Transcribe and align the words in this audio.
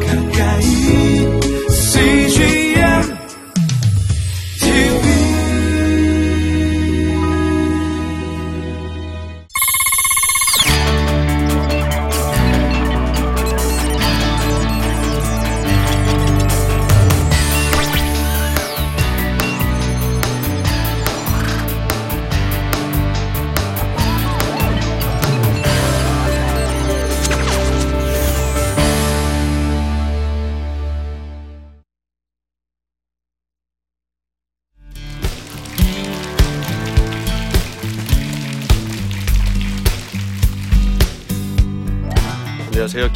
가까 0.00 0.21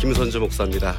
김선주 0.06 0.38
목사입니다. 0.38 0.94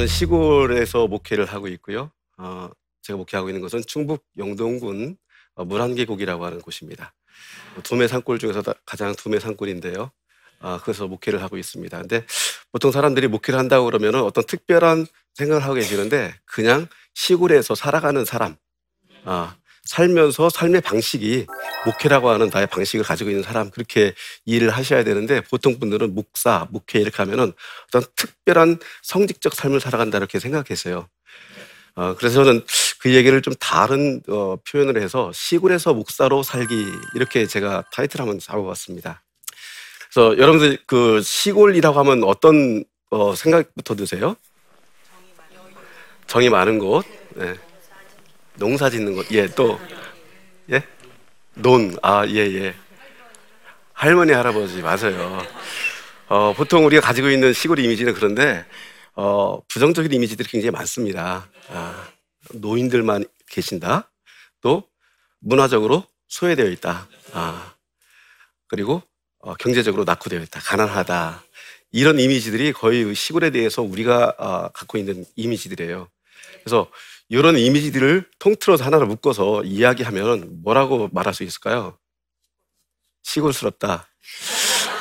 저는 0.00 0.08
시골에서 0.08 1.08
목회를 1.08 1.44
하고 1.44 1.68
있고요. 1.68 2.10
어, 2.38 2.70
제가 3.02 3.18
목회하고 3.18 3.50
있는 3.50 3.60
것은 3.60 3.82
충북 3.86 4.24
영동군 4.38 5.18
어, 5.56 5.66
물안계곡이라고 5.66 6.42
하는 6.42 6.62
곳입니다. 6.62 7.12
두메 7.82 8.08
산골 8.08 8.38
중에서 8.38 8.62
다- 8.62 8.72
가장 8.86 9.14
두메 9.14 9.40
산골인데요. 9.40 10.10
아, 10.60 10.80
그래서 10.82 11.06
목회를 11.06 11.42
하고 11.42 11.58
있습니다. 11.58 11.98
근데 11.98 12.24
보통 12.72 12.92
사람들이 12.92 13.28
목회를 13.28 13.58
한다고 13.58 13.84
그러면 13.84 14.14
어떤 14.14 14.42
특별한 14.44 15.06
생각을 15.34 15.62
하고 15.64 15.74
계시는데 15.74 16.34
그냥 16.46 16.86
시골에서 17.12 17.74
살아가는 17.74 18.24
사람, 18.24 18.56
아, 19.26 19.54
살면서 19.84 20.50
삶의 20.50 20.82
방식이 20.82 21.46
목회라고 21.84 22.30
하는 22.30 22.50
나의 22.52 22.66
방식을 22.66 23.04
가지고 23.04 23.30
있는 23.30 23.42
사람 23.42 23.70
그렇게 23.70 24.14
이해를 24.44 24.70
하셔야 24.70 25.04
되는데 25.04 25.40
보통 25.42 25.78
분들은 25.78 26.14
목사, 26.14 26.66
목회 26.70 27.00
이렇게 27.00 27.16
하면은 27.18 27.52
어떤 27.88 28.02
특별한 28.14 28.78
성직적 29.02 29.54
삶을 29.54 29.80
살아간다 29.80 30.18
이렇게 30.18 30.38
생각했어요. 30.38 31.08
어, 31.96 32.14
그래서 32.16 32.44
저는 32.44 32.64
그 33.00 33.14
얘기를 33.14 33.42
좀 33.42 33.54
다른 33.58 34.22
어, 34.28 34.56
표현을 34.68 35.00
해서 35.02 35.32
시골에서 35.34 35.94
목사로 35.94 36.42
살기 36.42 36.86
이렇게 37.14 37.46
제가 37.46 37.84
타이틀 37.92 38.20
한번 38.20 38.38
잡아봤습니다. 38.38 39.22
그래서 40.12 40.38
여러분들 40.38 40.78
그 40.86 41.20
시골이라고 41.22 41.98
하면 42.00 42.24
어떤 42.24 42.84
어, 43.10 43.34
생각부터 43.34 43.96
드세요? 43.96 44.36
정이 46.26 46.48
많은 46.48 46.78
곳, 46.78 47.04
네. 47.34 47.56
농사 48.56 48.90
짓는 48.90 49.14
곳, 49.14 49.30
예, 49.32 49.46
또 49.48 49.80
예, 50.70 50.82
논, 51.54 51.96
아, 52.02 52.26
예, 52.26 52.36
예. 52.36 52.74
할머니, 53.92 54.32
할아버지, 54.32 54.80
맞아요. 54.82 55.42
어, 56.28 56.54
보통 56.54 56.86
우리가 56.86 57.02
가지고 57.02 57.28
있는 57.30 57.52
시골 57.52 57.78
이미지는 57.78 58.14
그런데, 58.14 58.64
어, 59.14 59.60
부정적인 59.68 60.12
이미지들이 60.12 60.48
굉장히 60.48 60.70
많습니다. 60.70 61.50
아, 61.68 62.08
노인들만 62.54 63.24
계신다. 63.50 64.10
또, 64.60 64.84
문화적으로 65.40 66.04
소외되어 66.28 66.66
있다. 66.66 67.08
아, 67.32 67.74
그리고, 68.68 69.02
어, 69.40 69.54
경제적으로 69.54 70.04
낙후되어 70.04 70.40
있다. 70.40 70.60
가난하다. 70.60 71.42
이런 71.92 72.20
이미지들이 72.20 72.72
거의 72.72 73.14
시골에 73.14 73.50
대해서 73.50 73.82
우리가 73.82 74.34
어, 74.38 74.68
갖고 74.68 74.96
있는 74.98 75.24
이미지들이에요. 75.36 76.08
그래서 76.62 76.88
이런 77.30 77.58
이미지들을 77.58 78.28
통틀어서 78.40 78.84
하나를 78.84 79.06
묶어서 79.08 79.64
이야기하면 79.64 80.62
뭐라고 80.64 81.08
말할 81.12 81.34
수 81.34 81.44
있을까요? 81.44 81.98
시골스럽다. 83.22 84.08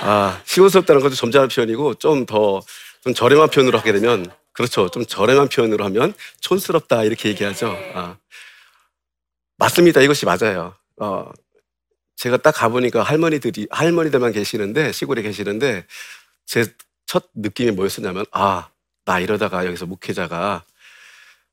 아, 0.02 0.42
시골스럽다는 0.46 1.02
것도 1.02 1.16
점잖은 1.16 1.50
표현이고 1.50 1.96
좀 1.96 2.26
더 2.28 2.62
좀 3.04 3.14
저렴한 3.14 3.50
표현으로 3.50 3.80
하게 3.80 3.94
되면 3.94 4.30
그렇죠. 4.54 4.90
좀 4.90 5.06
저렴한 5.06 5.50
표현으로 5.50 5.86
하면 5.86 6.14
촌스럽다 6.42 7.06
이렇게 7.06 7.30
얘기하죠. 7.30 7.76
아, 7.96 8.18
맞습니다. 9.58 10.02
이것이 10.02 10.26
맞아요. 10.26 10.76
어, 11.02 11.32
제가 12.18 12.38
딱 12.38 12.52
가보니까 12.54 13.04
할머니들이 13.04 13.68
할머니들만 13.72 14.34
계시는데 14.34 14.92
시골에 14.94 15.22
계시는데 15.24 15.86
제 16.46 16.66
첫 17.08 17.26
느낌이 17.36 17.72
뭐였었냐면 17.72 18.26
아, 18.32 18.70
나 19.06 19.20
이러다가 19.20 19.66
여기서 19.66 19.88
목회자가 19.88 20.64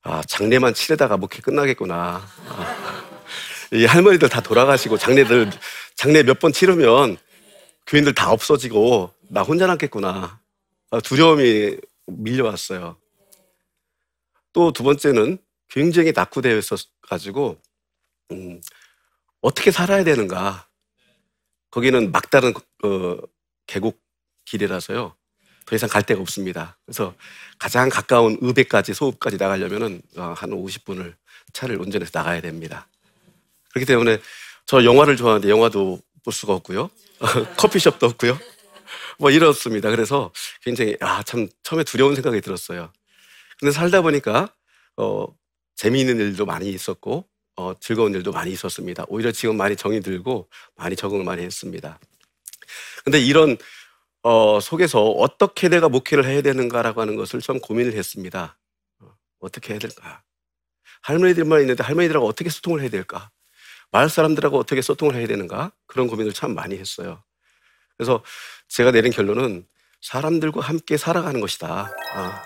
아, 0.09 0.23
장례만 0.23 0.73
치르다가 0.75 1.17
목회 1.17 1.41
끝나겠구나. 1.41 2.25
아, 2.49 3.03
이 3.73 3.85
할머니들 3.85 4.29
다 4.29 4.41
돌아가시고 4.41 4.99
장례들 4.99 5.51
장례 5.97 6.23
몇 6.23 6.39
번 6.39 6.53
치르면 6.53 7.17
교인들 7.89 8.15
다 8.15 8.31
없어지고 8.31 9.13
나 9.29 9.43
혼자 9.43 9.67
남겠구나. 9.67 10.41
아, 10.93 11.01
두려움이 11.01 11.77
밀려왔어요. 12.07 12.97
또 14.53 14.71
두 14.73 14.85
번째는 14.85 15.39
굉장히 15.69 16.13
낙후되어 16.15 16.57
있어가지고 16.57 17.61
음, 18.31 18.61
어떻게 19.41 19.73
살아야 19.73 20.05
되는가. 20.05 20.69
거기는 21.73 22.13
막다른 22.13 22.55
어, 22.85 23.17
계곡 23.67 24.01
길이라서요. 24.45 25.17
더 25.67 25.77
이상 25.77 25.89
갈 25.89 26.03
데가 26.03 26.21
없습니다. 26.23 26.77
그래서 26.87 27.15
가장 27.59 27.89
가까운 27.89 28.39
의배까지 28.41 28.95
소읍까지 28.95 29.37
나가려면은 29.39 30.01
어, 30.17 30.35
한 30.37 30.51
50분을 30.51 31.15
차를 31.53 31.81
운전해서 31.81 32.13
나가야 32.15 32.41
됩니다. 32.41 32.89
그렇기 33.71 33.87
때문에 33.87 34.21
저 34.67 34.85
영화를 34.85 35.17
좋아하는데 35.17 35.49
영화도 35.51 36.01
볼 36.25 36.33
수가 36.33 36.55
없고요. 36.55 36.91
커피숍도 37.59 38.07
없고요. 38.07 38.39
뭐 39.19 39.31
이렇습니다. 39.31 39.91
그래서 39.91 40.33
굉장히 40.63 40.97
아 41.01 41.23
참 41.25 41.49
처음에 41.63 41.85
두려운 41.85 42.15
생각이 42.15 42.41
들었어요. 42.41 42.93
근데 43.59 43.73
살다 43.73 44.03
보니까 44.03 44.53
어 44.97 45.27
재미있는 45.77 46.19
일도 46.19 46.47
많이 46.47 46.71
있었고 46.71 47.27
어 47.57 47.75
즐거운 47.81 48.15
일도 48.15 48.33
많이 48.33 48.53
있었습니다. 48.53 49.05
오히려 49.09 49.33
지금 49.33 49.57
많이 49.57 49.77
정이 49.77 50.01
들고 50.01 50.49
많이 50.77 50.97
적응을 50.97 51.25
많이 51.25 51.43
했습니다. 51.43 51.99
근데 53.05 53.21
이런 53.21 53.57
어 54.29 54.59
속에서 54.59 55.05
어떻게 55.05 55.69
내가 55.69 55.89
목회를 55.89 56.25
해야 56.25 56.43
되는가라고 56.43 57.01
하는 57.01 57.15
것을 57.15 57.39
좀 57.41 57.61
고민을 57.61 57.93
했습니다. 57.93 58.59
어, 58.99 59.15
어떻게 59.39 59.73
해야 59.73 59.79
될까? 59.79 60.21
할머니들만 61.03 61.61
있는데 61.61 61.85
할머니들하고 61.85 62.27
어떻게 62.27 62.51
소통을 62.51 62.81
해야 62.81 62.91
될까? 62.91 63.31
마을 63.93 64.09
사람들하고 64.09 64.59
어떻게 64.59 64.83
소통을 64.83 65.15
해야 65.15 65.29
되는가? 65.29 65.71
그런 65.87 66.09
고민을 66.09 66.33
참 66.33 66.57
많이 66.57 66.77
했어요. 66.77 67.23
그래서 67.97 68.25
제가 68.67 68.91
내린 68.91 69.13
결론은 69.13 69.65
사람들과 70.01 70.61
함께 70.61 70.97
살아가는 70.97 71.41
것이다. 71.41 71.93
아, 72.15 72.43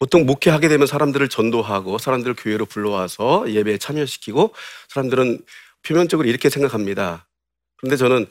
보통 0.00 0.26
목회하게 0.26 0.66
되면 0.66 0.88
사람들을 0.88 1.28
전도하고 1.28 1.98
사람들을 1.98 2.34
교회로 2.34 2.66
불러와서 2.66 3.48
예배에 3.52 3.78
참여시키고 3.78 4.52
사람들은 4.88 5.44
표면적으로 5.84 6.28
이렇게 6.28 6.50
생각합니다. 6.50 7.28
그런데 7.76 7.96
저는 7.96 8.26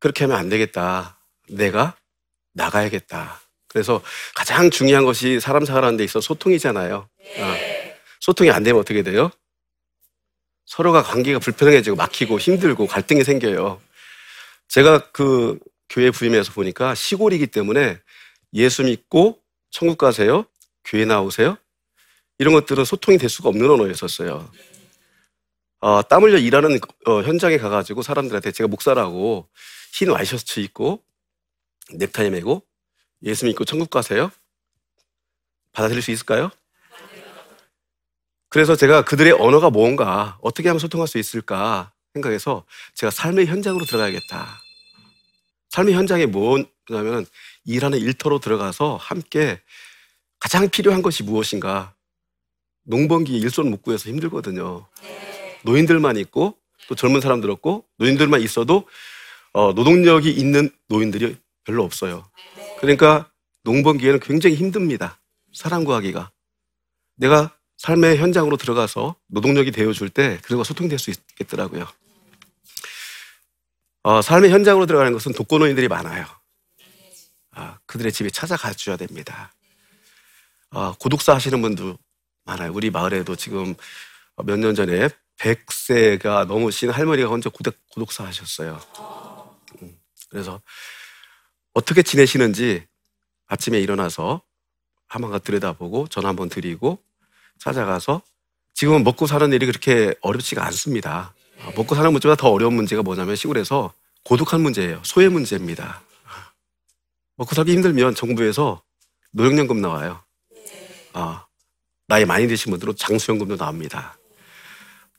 그렇게 0.00 0.24
하면 0.24 0.36
안 0.36 0.48
되겠다. 0.48 1.15
내가 1.48 1.96
나가야겠다. 2.54 3.40
그래서 3.68 4.02
가장 4.34 4.70
중요한 4.70 5.04
것이 5.04 5.40
사람 5.40 5.64
살아가는 5.64 5.96
데 5.96 6.04
있어 6.04 6.20
소통이잖아요. 6.20 7.08
아, 7.40 7.56
소통이 8.20 8.50
안 8.50 8.62
되면 8.62 8.80
어떻게 8.80 9.02
돼요? 9.02 9.30
서로가 10.64 11.02
관계가 11.02 11.38
불편해지고 11.38 11.96
막히고 11.96 12.38
힘들고 12.38 12.86
갈등이 12.86 13.22
생겨요. 13.24 13.80
제가 14.68 15.10
그 15.12 15.58
교회 15.88 16.10
부임해서 16.10 16.52
보니까 16.52 16.94
시골이기 16.94 17.46
때문에 17.48 18.00
예수 18.54 18.82
믿고 18.82 19.40
천국 19.70 19.98
가세요? 19.98 20.46
교회 20.84 21.04
나오세요? 21.04 21.56
이런 22.38 22.54
것들은 22.54 22.84
소통이 22.84 23.18
될 23.18 23.28
수가 23.28 23.48
없는 23.48 23.70
언어였었어요. 23.70 24.50
어, 25.80 26.02
땀 26.02 26.22
흘려 26.22 26.38
일하는 26.38 26.78
어, 27.06 27.22
현장에 27.22 27.58
가가지고 27.58 28.02
사람들한테 28.02 28.52
제가 28.52 28.68
목사라고 28.68 29.48
흰 29.92 30.10
와이셔츠 30.10 30.60
입고 30.60 31.02
넥타이 31.92 32.30
매고 32.30 32.62
예수 33.22 33.46
믿고 33.46 33.64
천국 33.64 33.90
가세요? 33.90 34.30
받아들일 35.72 36.02
수 36.02 36.10
있을까요? 36.10 36.50
그래서 38.48 38.76
제가 38.76 39.04
그들의 39.04 39.32
언어가 39.32 39.70
뭔가 39.70 40.38
어떻게 40.40 40.68
하면 40.68 40.78
소통할 40.78 41.08
수 41.08 41.18
있을까 41.18 41.92
생각해서 42.14 42.64
제가 42.94 43.10
삶의 43.10 43.46
현장으로 43.46 43.84
들어가야겠다. 43.84 44.60
삶의 45.70 45.94
현장에 45.94 46.26
뭐냐면 46.26 47.26
일하는 47.64 47.98
일터로 47.98 48.38
들어가서 48.38 48.96
함께 48.96 49.60
가장 50.38 50.68
필요한 50.70 51.02
것이 51.02 51.22
무엇인가. 51.22 51.94
농번기 52.84 53.36
일손 53.36 53.70
못 53.70 53.82
구해서 53.82 54.08
힘들거든요. 54.08 54.86
노인들만 55.64 56.16
있고 56.18 56.56
또 56.88 56.94
젊은 56.94 57.20
사람들 57.20 57.50
없고 57.50 57.84
노인들만 57.98 58.40
있어도 58.42 58.88
어, 59.52 59.72
노동력이 59.72 60.30
있는 60.30 60.70
노인들이 60.88 61.36
별로 61.66 61.84
없어요. 61.84 62.30
그러니까 62.80 63.30
농번기에는 63.64 64.20
굉장히 64.20 64.56
힘듭니다. 64.56 65.20
사람 65.52 65.84
구하기가. 65.84 66.30
내가 67.16 67.56
삶의 67.78 68.18
현장으로 68.18 68.56
들어가서 68.56 69.16
노동력이 69.26 69.72
되어줄 69.72 70.08
때 70.10 70.38
그들과 70.42 70.64
소통될 70.64 70.98
수 70.98 71.10
있겠더라고요. 71.10 71.86
어, 74.04 74.22
삶의 74.22 74.50
현장으로 74.50 74.86
들어가는 74.86 75.12
것은 75.12 75.32
독거노인들이 75.32 75.88
많아요. 75.88 76.24
아, 77.50 77.78
그들의 77.86 78.12
집에 78.12 78.30
찾아가 78.30 78.72
줘야 78.72 78.96
됩니다. 78.96 79.52
어, 80.70 80.94
고독사 80.98 81.34
하시는 81.34 81.60
분도 81.60 81.98
많아요. 82.44 82.72
우리 82.72 82.90
마을에도 82.90 83.34
지금 83.34 83.74
몇 84.44 84.58
년 84.58 84.74
전에 84.74 85.08
100세가 85.38 86.46
넘으신 86.46 86.90
할머니가 86.90 87.28
혼자 87.28 87.50
고독, 87.50 87.74
고독사 87.92 88.24
하셨어요. 88.26 88.80
음, 89.82 89.98
그래서 90.30 90.60
어떻게 91.76 92.02
지내시는지 92.02 92.86
아침에 93.48 93.78
일어나서 93.78 94.40
한번 95.06 95.38
들여다보고 95.38 96.06
전화 96.08 96.30
한번 96.30 96.48
드리고 96.48 96.98
찾아가서 97.58 98.22
지금은 98.72 99.04
먹고 99.04 99.26
사는 99.26 99.52
일이 99.52 99.66
그렇게 99.66 100.14
어렵지가 100.22 100.64
않습니다. 100.64 101.34
아, 101.60 101.72
먹고 101.76 101.94
사는 101.94 102.10
문제보다 102.10 102.40
더 102.40 102.48
어려운 102.48 102.72
문제가 102.72 103.02
뭐냐면 103.02 103.36
시골에서 103.36 103.92
고독한 104.24 104.62
문제예요. 104.62 105.02
소외 105.04 105.28
문제입니다. 105.28 106.00
먹고 107.36 107.54
살기 107.54 107.72
힘들면 107.72 108.14
정부에서 108.14 108.80
노령연금 109.32 109.78
나와요. 109.82 110.22
아, 111.12 111.44
나이 112.06 112.24
많이 112.24 112.48
드신 112.48 112.70
분들은 112.70 112.96
장수연금도 112.96 113.58
나옵니다. 113.58 114.16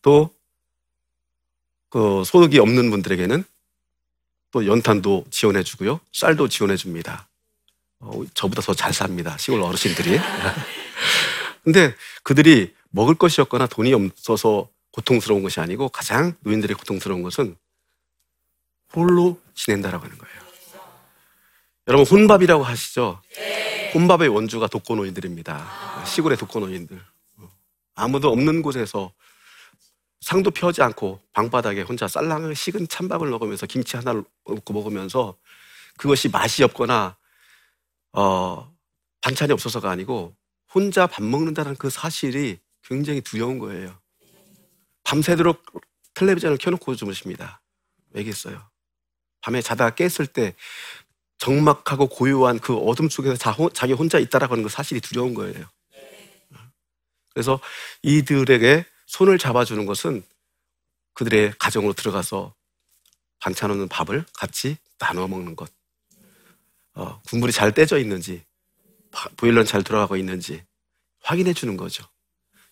또, 0.02 0.34
그, 1.90 2.24
소득이 2.26 2.58
없는 2.58 2.90
분들에게는 2.90 3.44
또 4.52 4.66
연탄도 4.66 5.26
지원해 5.30 5.64
주고요. 5.64 6.00
쌀도 6.14 6.48
지원해 6.48 6.76
줍니다. 6.78 7.28
어, 8.00 8.24
저보다 8.34 8.62
더 8.62 8.74
잘 8.74 8.94
삽니다. 8.94 9.38
시골 9.38 9.62
어르신들이. 9.62 10.20
근데 11.64 11.94
그들이 12.24 12.74
먹을 12.90 13.16
것이 13.16 13.42
없거나 13.42 13.68
돈이 13.68 13.94
없어서 13.94 14.70
고통스러운 14.92 15.44
것이 15.44 15.60
아니고 15.60 15.90
가장 15.90 16.34
노인들이 16.42 16.74
고통스러운 16.74 17.22
것은 17.24 17.56
홀로 18.96 19.40
지낸다라고 19.54 20.06
하는 20.06 20.18
거예요. 20.18 20.36
여러분 21.88 22.06
혼밥이라고 22.06 22.64
하시죠? 22.64 23.22
혼밥의 23.94 24.30
원주가 24.30 24.68
독거노인들입니다. 24.68 26.04
시골의 26.06 26.38
독거노인들. 26.38 27.00
아무도 27.96 28.32
없는 28.32 28.62
곳에서 28.62 29.12
상도 30.22 30.52
펴지 30.52 30.82
않고 30.82 31.22
방바닥에 31.34 31.82
혼자 31.82 32.08
쌀랑을 32.08 32.56
식은 32.56 32.88
찬밥을 32.88 33.30
먹으면서 33.30 33.66
김치 33.66 33.96
하나를 33.98 34.24
먹고 34.46 34.74
먹으면서 34.74 35.38
그것이 35.98 36.30
맛이 36.30 36.64
없거나 36.64 37.18
어, 38.14 38.76
반찬이 39.22 39.52
없어서가 39.54 39.90
아니고 39.90 40.36
혼자 40.74 41.08
밥 41.08 41.24
먹는다는 41.24 41.76
그 41.76 41.90
사실이 41.90 42.60
굉장히 42.84 43.22
두려운 43.22 43.60
거예요. 43.60 44.00
밤새도록 45.04 45.64
텔레비전을 46.14 46.58
켜놓고 46.58 46.96
주무십니다. 46.96 47.62
왜겠어요? 48.12 48.62
밤에 49.42 49.62
자다가 49.62 49.96
깼을 49.96 50.28
때 50.28 50.56
적막하고 51.38 52.08
고요한 52.08 52.60
그 52.60 52.76
어둠 52.76 53.10
속에서 53.10 53.36
자, 53.36 53.56
자기 53.74 53.94
혼자 53.94 54.18
있다라고 54.18 54.54
하는 54.54 54.64
그 54.64 54.70
사실이 54.70 55.00
두려운 55.02 55.34
거예요. 55.34 55.66
그래서 57.34 57.60
이들에게 58.02 58.86
손을 59.08 59.38
잡아주는 59.38 59.86
것은 59.86 60.24
그들의 61.14 61.54
가정으로 61.58 61.94
들어가서 61.94 62.54
반찬 63.40 63.72
없는 63.72 63.88
밥을 63.88 64.26
같이 64.34 64.78
나눠 65.00 65.28
먹는 65.28 65.56
것. 65.56 65.70
어, 66.94 67.22
국물이 67.28 67.52
잘 67.52 67.74
떼져 67.74 67.98
있는지, 67.98 68.44
보일러는 69.38 69.66
잘 69.66 69.84
돌아가고 69.84 70.18
있는지 70.18 70.64
확인해 71.22 71.54
주는 71.54 71.78
거죠. 71.78 72.04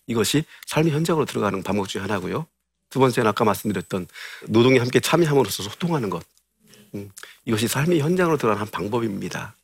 이것이 0.06 0.44
삶의 0.66 0.92
현장으로 0.92 1.24
들어가는 1.24 1.62
방법 1.62 1.88
중에 1.88 2.02
하나고요. 2.02 2.46
두 2.90 2.98
번째는 3.00 3.28
아까 3.28 3.44
말씀드렸던 3.44 4.06
노동에 4.46 4.78
함께 4.78 5.00
참여함으로써 5.00 5.64
소통하는 5.64 6.10
것. 6.10 6.24
음, 6.94 7.10
이것이 7.44 7.66
삶의 7.66 8.00
현장으로 8.00 8.36
들어가는 8.36 8.60
한 8.60 8.70
방법입니다. 8.70 9.56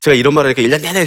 제가 0.00 0.14
이런 0.14 0.34
말을 0.34 0.54
하니까 0.54 0.62
1년 0.62 0.82
내내 0.82 1.04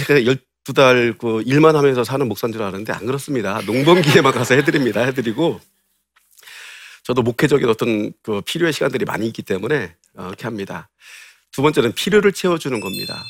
12달 0.64 1.16
그 1.18 1.42
일만 1.42 1.76
하면서 1.76 2.04
사는 2.04 2.26
목사인 2.26 2.52
줄 2.52 2.62
아는데 2.62 2.92
안 2.92 3.06
그렇습니다. 3.06 3.60
농번기에만 3.66 4.32
가서 4.32 4.54
해드립니다. 4.54 5.02
해드리고 5.02 5.60
저도 7.02 7.22
목회적인 7.22 7.68
어떤 7.68 8.12
그 8.22 8.40
필요의 8.40 8.72
시간들이 8.72 9.04
많이 9.04 9.26
있기 9.26 9.42
때문에 9.42 9.94
어, 10.16 10.26
이렇게 10.28 10.44
합니다. 10.44 10.88
두 11.52 11.62
번째는 11.62 11.92
필요를 11.92 12.32
채워주는 12.32 12.80
겁니다. 12.80 13.22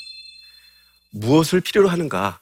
무엇을 1.13 1.61
필요로 1.61 1.89
하는가? 1.89 2.41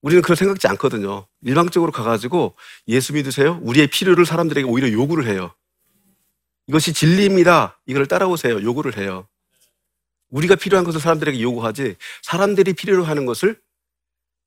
우리는 0.00 0.22
그걸 0.22 0.36
생각지 0.36 0.68
않거든요. 0.68 1.26
일방적으로 1.42 1.90
가가지고 1.90 2.54
예수 2.86 3.12
믿으세요? 3.14 3.58
우리의 3.62 3.88
필요를 3.88 4.26
사람들에게 4.26 4.66
오히려 4.66 4.92
요구를 4.92 5.26
해요. 5.26 5.52
이것이 6.68 6.92
진리입니다. 6.92 7.80
이걸 7.86 8.06
따라오세요. 8.06 8.62
요구를 8.62 8.96
해요. 8.96 9.26
우리가 10.30 10.56
필요한 10.56 10.84
것을 10.84 11.00
사람들에게 11.00 11.40
요구하지 11.40 11.96
사람들이 12.22 12.74
필요로 12.74 13.04
하는 13.04 13.26
것을 13.26 13.58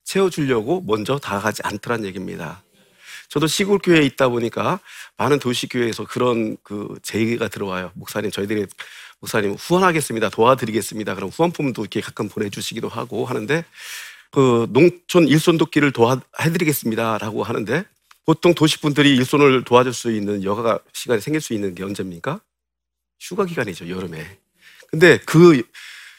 채워주려고 0.04 0.82
먼저 0.82 1.18
다가가지 1.18 1.62
않더란 1.64 2.06
얘기입니다. 2.06 2.64
저도 3.30 3.48
시골 3.48 3.80
교회에 3.80 4.02
있다 4.04 4.28
보니까 4.28 4.80
많은 5.18 5.40
도시 5.40 5.68
교회에서 5.68 6.06
그런 6.06 6.58
그 6.64 6.96
제의가 7.02 7.48
들어와요. 7.48 7.92
목사님 7.96 8.30
저희들이 8.30 8.66
목사님 9.22 9.54
후원하겠습니다. 9.54 10.30
도와드리겠습니다. 10.30 11.16
그럼 11.16 11.30
후원품도 11.30 11.84
이렇게 11.84 12.02
가끔 12.02 12.28
보내주시기도 12.28 12.90
하고 12.90 13.26
하는데 13.26 13.64
그 14.32 14.68
농촌 14.72 15.28
일손 15.28 15.58
돕기를 15.58 15.92
도와해드리겠습니다라고 15.94 17.44
하는데 17.44 17.86
보통 18.26 18.54
도시 18.54 18.80
분들이 18.82 19.16
일손을 19.16 19.64
도와줄 19.64 19.94
수 19.94 20.12
있는 20.12 20.44
여가 20.44 20.80
시간이 20.94 21.22
생길 21.22 21.42
수 21.42 21.54
있는 21.54 21.74
게 21.74 21.84
언제입니까? 21.84 22.42
휴가 23.20 23.46
기간이죠 23.46 23.88
여름에. 23.88 24.40
근데 24.91 25.17
그 25.25 25.63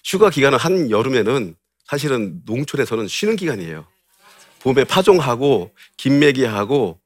휴가 0.02 0.30
기간은 0.30 0.58
한 0.58 0.90
여름에는 0.90 1.54
사실은 1.84 2.40
농촌에서는 2.46 3.06
쉬는 3.06 3.36
기간이에요. 3.36 3.86
봄에 4.60 4.84
파종하고 4.84 5.74
김매기하고 5.98 6.98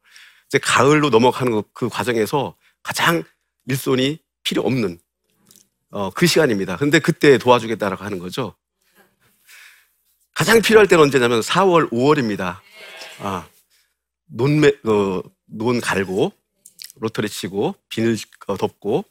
이제 0.48 0.58
가을로 0.58 1.10
넘어가는 1.10 1.62
그 1.72 1.88
과정에서 1.88 2.56
가장 2.82 3.24
일손이 3.66 4.18
필요 4.44 4.62
없는 4.62 4.98
어, 5.90 6.10
그 6.10 6.26
시간입니다. 6.26 6.76
근데 6.76 7.00
그때 7.00 7.36
도와주겠다라고 7.38 8.04
하는 8.04 8.18
거죠. 8.18 8.54
가장 10.34 10.60
필요할 10.60 10.86
때는 10.86 11.04
언제냐면 11.04 11.40
4월, 11.40 11.90
5월입니다. 11.90 12.60
아, 13.20 13.48
논매, 14.26 14.68
어, 14.84 15.22
논 15.46 15.80
갈고, 15.80 16.32
로터리 16.96 17.28
치고, 17.28 17.74
비닐 17.88 18.18
어, 18.46 18.56
덮고, 18.56 19.04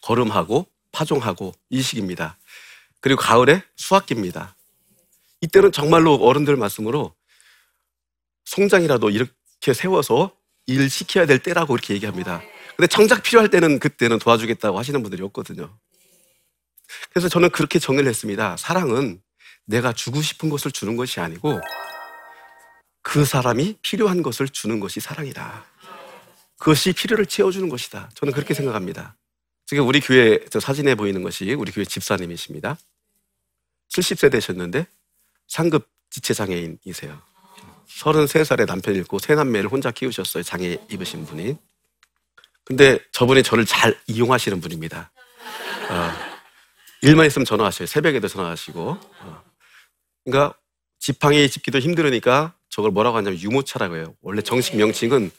거름하고, 0.00 0.66
파종하고, 0.92 1.52
이 1.70 1.82
시기입니다. 1.82 2.38
그리고 3.00 3.20
가을에 3.20 3.62
수확기입니다. 3.76 4.56
이때는 5.40 5.72
정말로 5.72 6.14
어른들 6.14 6.56
말씀으로 6.56 7.14
송장이라도 8.44 9.10
이렇게 9.10 9.72
세워서 9.72 10.36
일 10.66 10.90
시켜야 10.90 11.26
될 11.26 11.38
때라고 11.38 11.74
이렇게 11.74 11.94
얘기합니다. 11.94 12.42
근데 12.76 12.86
정작 12.86 13.22
필요할 13.22 13.50
때는 13.50 13.78
그때는 13.78 14.18
도와주겠다고 14.18 14.78
하시는 14.78 15.02
분들이 15.02 15.22
없거든요. 15.24 15.76
그래서 17.10 17.28
저는 17.28 17.50
그렇게 17.50 17.78
정리를 17.78 18.08
했습니다. 18.08 18.56
사랑은 18.56 19.20
내가 19.66 19.92
주고 19.92 20.20
싶은 20.20 20.48
것을 20.50 20.72
주는 20.72 20.96
것이 20.96 21.20
아니고 21.20 21.60
그 23.02 23.24
사람이 23.24 23.78
필요한 23.82 24.22
것을 24.22 24.48
주는 24.48 24.80
것이 24.80 25.00
사랑이다. 25.00 25.64
그것이 26.58 26.92
필요를 26.92 27.26
채워주는 27.26 27.68
것이다. 27.68 28.10
저는 28.14 28.32
그렇게 28.34 28.52
생각합니다. 28.52 29.16
지금 29.70 29.86
우리 29.86 30.00
교회 30.00 30.40
저 30.50 30.58
사진에 30.58 30.96
보이는 30.96 31.22
것이 31.22 31.54
우리 31.54 31.70
교회 31.70 31.84
집사님이십니다. 31.84 32.76
70세 33.90 34.28
되셨는데 34.32 34.84
상급 35.46 35.88
지체 36.10 36.34
장애인이세요. 36.34 37.16
33살에 37.86 38.66
남편 38.66 38.96
잃고 38.96 39.20
세 39.20 39.36
남매를 39.36 39.70
혼자 39.70 39.92
키우셨어요. 39.92 40.42
장애 40.42 40.76
입으신 40.90 41.24
분이. 41.24 41.56
근데 42.64 42.98
저분이 43.12 43.44
저를 43.44 43.64
잘 43.64 43.96
이용하시는 44.08 44.60
분입니다. 44.60 45.12
어, 45.88 46.12
일만 47.02 47.26
있으면 47.26 47.46
전화하셔요. 47.46 47.86
새벽에도 47.86 48.26
전화하시고. 48.26 48.98
어. 49.20 49.44
그러니까 50.24 50.58
지팡이 50.98 51.48
짚기도 51.48 51.78
힘들으니까 51.78 52.54
저걸 52.70 52.90
뭐라고 52.90 53.18
하냐면 53.18 53.38
유모차라고 53.38 53.98
해요. 53.98 54.16
원래 54.20 54.42
정식 54.42 54.76
명칭은 54.76 55.30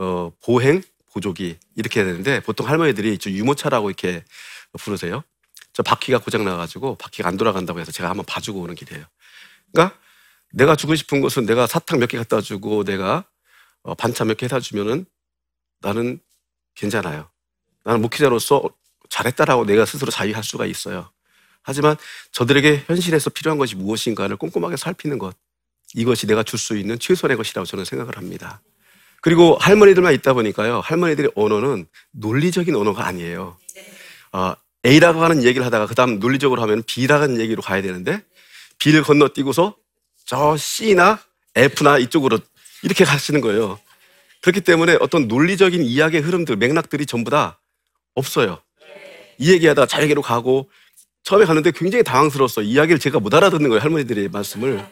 어, 0.00 0.32
보행, 0.44 0.82
보조기 1.12 1.58
이렇게 1.76 2.04
되는데 2.04 2.40
보통 2.40 2.68
할머니들이 2.68 3.18
저 3.18 3.30
유모차라고 3.30 3.90
이렇게 3.90 4.24
부르세요. 4.78 5.22
저 5.72 5.82
바퀴가 5.82 6.18
고장 6.18 6.44
나가지고 6.44 6.96
바퀴가 6.96 7.28
안 7.28 7.36
돌아간다고 7.36 7.80
해서 7.80 7.92
제가 7.92 8.10
한번 8.10 8.24
봐주고 8.26 8.60
오는 8.60 8.74
길이에요. 8.74 9.04
그러니까 9.72 9.96
내가 10.52 10.76
주고 10.76 10.94
싶은 10.96 11.20
것은 11.20 11.46
내가 11.46 11.66
사탕 11.66 11.98
몇 12.00 12.08
개 12.08 12.18
갖다 12.18 12.40
주고 12.40 12.84
내가 12.84 13.24
어, 13.82 13.94
반찬 13.94 14.28
몇 14.28 14.36
개 14.36 14.46
해다 14.46 14.60
주면은 14.60 15.06
나는 15.80 16.20
괜찮아요. 16.74 17.30
나는 17.84 18.02
목회자로서 18.02 18.68
잘했다라고 19.08 19.64
내가 19.66 19.84
스스로 19.86 20.10
자유할 20.10 20.44
수가 20.44 20.66
있어요. 20.66 21.10
하지만 21.62 21.96
저들에게 22.32 22.84
현실에서 22.86 23.30
필요한 23.30 23.58
것이 23.58 23.76
무엇인가를 23.76 24.36
꼼꼼하게 24.36 24.76
살피는 24.76 25.18
것. 25.18 25.36
이것이 25.94 26.26
내가 26.26 26.42
줄 26.42 26.58
수 26.58 26.76
있는 26.76 26.98
최선의 26.98 27.36
것이라고 27.36 27.66
저는 27.66 27.84
생각을 27.84 28.16
합니다. 28.16 28.62
그리고 29.20 29.56
할머니들만 29.60 30.14
있다 30.14 30.32
보니까요. 30.32 30.80
할머니들의 30.80 31.32
언어는 31.34 31.86
논리적인 32.12 32.74
언어가 32.74 33.06
아니에요. 33.06 33.56
어, 34.32 34.54
A라고 34.84 35.22
하는 35.22 35.42
얘기를 35.42 35.64
하다가 35.66 35.86
그 35.86 35.94
다음 35.94 36.18
논리적으로 36.18 36.62
하면 36.62 36.82
B라는 36.84 37.38
얘기로 37.40 37.62
가야 37.62 37.82
되는데 37.82 38.22
B를 38.78 39.02
건너뛰고서 39.02 39.76
저 40.24 40.56
C나 40.56 41.18
F나 41.54 41.98
이쪽으로 41.98 42.38
이렇게 42.82 43.04
가시는 43.04 43.40
거예요. 43.40 43.78
그렇기 44.40 44.62
때문에 44.62 44.96
어떤 45.00 45.28
논리적인 45.28 45.82
이야기의 45.82 46.22
흐름들, 46.22 46.56
맥락들이 46.56 47.04
전부 47.04 47.30
다 47.30 47.60
없어요. 48.14 48.60
이 49.38 49.52
얘기하다 49.52 49.86
저 49.86 50.02
얘기로 50.02 50.22
가고 50.22 50.70
처음에 51.24 51.44
갔는데 51.44 51.72
굉장히 51.72 52.02
당황스러웠어. 52.02 52.62
이야기를 52.62 52.98
제가 52.98 53.20
못 53.20 53.34
알아듣는 53.34 53.68
거예요. 53.68 53.82
할머니들의 53.82 54.28
말씀을. 54.28 54.86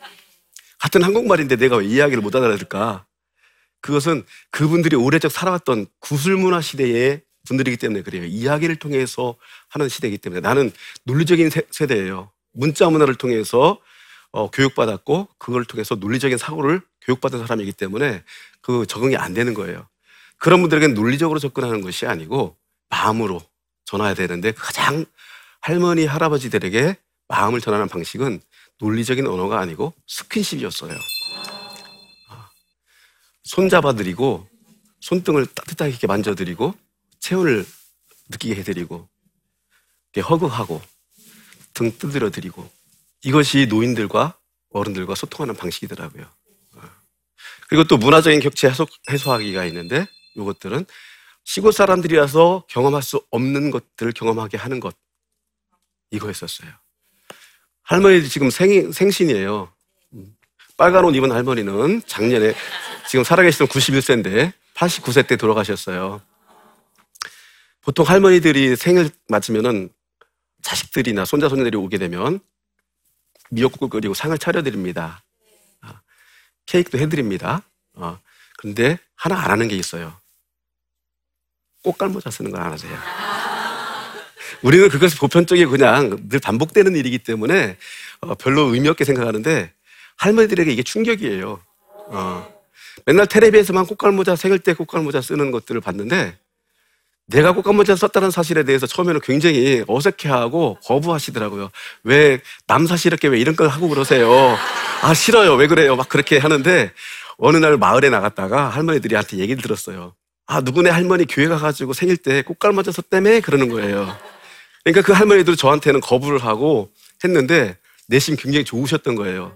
같은 0.78 1.02
한국말인데 1.02 1.56
내가 1.56 1.76
왜 1.76 1.87
이야기를 1.87 2.23
못 2.23 2.37
알아들을까? 2.37 3.06
그것은 3.80 4.25
그분들이 4.50 4.97
오래적 4.97 5.30
살아왔던 5.30 5.87
구술문화 6.00 6.61
시대의 6.61 7.23
분들이기 7.47 7.76
때문에 7.76 8.02
그래요. 8.02 8.25
이야기를 8.25 8.76
통해서 8.76 9.37
하는 9.68 9.88
시대이기 9.88 10.18
때문에 10.18 10.40
나는 10.40 10.70
논리적인 11.04 11.50
세, 11.50 11.62
세대예요. 11.70 12.30
문자 12.52 12.88
문화를 12.90 13.14
통해서 13.14 13.78
어, 14.30 14.50
교육받았고 14.50 15.28
그걸 15.38 15.64
통해서 15.64 15.94
논리적인 15.94 16.37
사고를 16.37 16.82
교육받은 17.02 17.38
사람이기 17.40 17.73
때문에 17.73 18.23
그 18.61 18.85
적응이 18.87 19.16
안 19.16 19.32
되는 19.32 19.54
거예요. 19.54 19.88
그런 20.37 20.61
분들에게는 20.61 20.94
논리적으로 20.94 21.38
접근하는 21.38 21.80
것이 21.80 22.06
아니고 22.06 22.56
마음으로 22.90 23.40
전해야 23.85 24.14
되는데 24.14 24.52
가장 24.52 25.06
할머니 25.61 26.04
할아버지들에게 26.04 26.97
마음을 27.28 27.61
전하는 27.61 27.88
방식은 27.88 28.40
논리적인 28.80 29.26
언어가 29.26 29.61
아니고 29.61 29.94
스킨십이었어요. 30.06 30.94
아, 33.49 33.55
손잡아드리고 33.55 34.47
손등을 35.00 35.47
따뜻하게 35.47 36.07
만져드리고 36.07 36.75
체온을 37.21 37.67
느끼게 38.28 38.57
해드리고 38.57 39.09
허그하고 40.19 40.83
등 41.75 41.97
두드려드리고 41.97 42.69
이것이 43.23 43.67
노인들과 43.69 44.37
어른들과 44.71 45.14
소통하는 45.14 45.55
방식이더라고요. 45.55 46.26
아. 46.75 46.90
그리고 47.69 47.85
또 47.85 47.97
문화적인 47.97 48.40
격차 48.40 48.69
해소, 48.69 48.87
해소하기가 49.09 49.64
있는데 49.67 50.07
이것들은 50.35 50.87
시골 51.45 51.73
사람들이라서 51.73 52.67
경험할 52.69 53.02
수 53.02 53.25
없는 53.31 53.71
것들을 53.71 54.12
경험하게 54.12 54.57
하는 54.57 54.81
것 54.81 54.97
이거였었어요. 56.11 56.71
할머니 57.83 58.28
지금 58.28 58.50
생, 58.50 58.93
생신이에요. 58.93 59.73
음. 60.78 60.85
빨간 60.85 61.04
옷 61.04 61.14
입은 61.14 61.32
할머니는 61.32 62.02
작년에 62.06 62.54
지금 63.08 63.25
살아계시던 63.25 63.66
91세인데 63.68 64.52
89세 64.75 65.26
때 65.26 65.37
돌아가셨어요. 65.37 66.23
보통 67.82 68.06
할머니들이 68.06 68.76
생일 68.76 69.11
맞으면은 69.28 69.88
자식들이나 70.62 71.25
손자 71.25 71.49
손녀들이 71.49 71.76
오게 71.76 71.99
되면 71.99 72.38
미역국을 73.50 73.88
끓이고 73.88 74.14
상을 74.14 74.37
차려드립니다. 74.38 75.23
아, 75.80 76.00
케이크도 76.66 76.99
해드립니다. 76.99 77.62
어, 77.94 78.18
그런데 78.58 78.99
하나 79.16 79.37
안 79.40 79.50
하는 79.50 79.66
게 79.68 79.75
있어요. 79.76 80.16
꽃갈모자 81.82 82.30
쓰는 82.30 82.50
걸 82.52 82.61
안 82.61 82.73
하세요. 82.73 82.97
우리는 84.62 84.88
그것이 84.88 85.16
보편적이고 85.16 85.70
그냥 85.70 86.28
늘 86.28 86.40
반복되는 86.40 86.94
일이기 86.97 87.18
때문에 87.18 87.78
어, 88.20 88.35
별로 88.35 88.75
의미 88.75 88.88
없게 88.88 89.04
생각하는데 89.04 89.73
할머니들에게 90.19 90.71
이게 90.71 90.83
충격이에요. 90.83 91.61
어. 92.11 92.59
맨날 93.07 93.27
텔레비에서만 93.27 93.87
꽃갈모자 93.87 94.37
생일 94.37 94.59
때 94.59 94.75
꽃갈모자 94.75 95.23
쓰는 95.23 95.51
것들을 95.51 95.81
봤는데 95.81 96.37
내가 97.27 97.53
꽃감모자 97.53 97.95
썼다는 97.95 98.31
사실에 98.31 98.65
대해서 98.65 98.87
처음에는 98.87 99.21
굉장히 99.21 99.85
어색해하고 99.87 100.79
거부하시더라고요. 100.85 101.71
왜 102.03 102.41
남사시럽게 102.67 103.29
왜 103.29 103.39
이런 103.39 103.55
걸 103.55 103.69
하고 103.69 103.89
그러세요? 103.89 104.57
아 105.03 105.15
싫어요. 105.15 105.55
왜 105.55 105.67
그래요? 105.67 105.95
막 105.95 106.09
그렇게 106.09 106.39
하는데 106.39 106.91
어느 107.37 107.57
날 107.59 107.77
마을에 107.77 108.09
나갔다가 108.11 108.69
할머니들이한테 108.71 109.39
얘기를 109.39 109.63
들었어요. 109.63 110.15
아 110.47 110.63
누구네 110.63 110.91
할머니 110.91 111.27
교회 111.27 111.47
가가지고 111.49 111.93
생일 111.93 112.17
때 112.17 112.43
꽃갈모자 112.43 112.93
썼다며 112.93 113.41
그러는 113.41 113.69
거예요. 113.69 114.17
그러니까 114.83 115.03
그 115.03 115.13
할머니들 115.13 115.57
저한테는 115.57 116.01
거부를 116.01 116.39
하고 116.43 116.91
했는데 117.23 117.77
내심 118.07 118.37
굉장히 118.37 118.65
좋으셨던 118.65 119.15
거예요. 119.17 119.55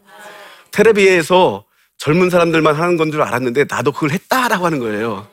테레비에서 0.72 1.64
젊은 1.98 2.30
사람들만 2.30 2.74
하는 2.74 2.96
건 2.96 3.10
줄 3.10 3.22
알았는데 3.22 3.66
나도 3.68 3.92
그걸 3.92 4.10
했다라고 4.10 4.66
하는 4.66 4.78
거예요. 4.80 5.28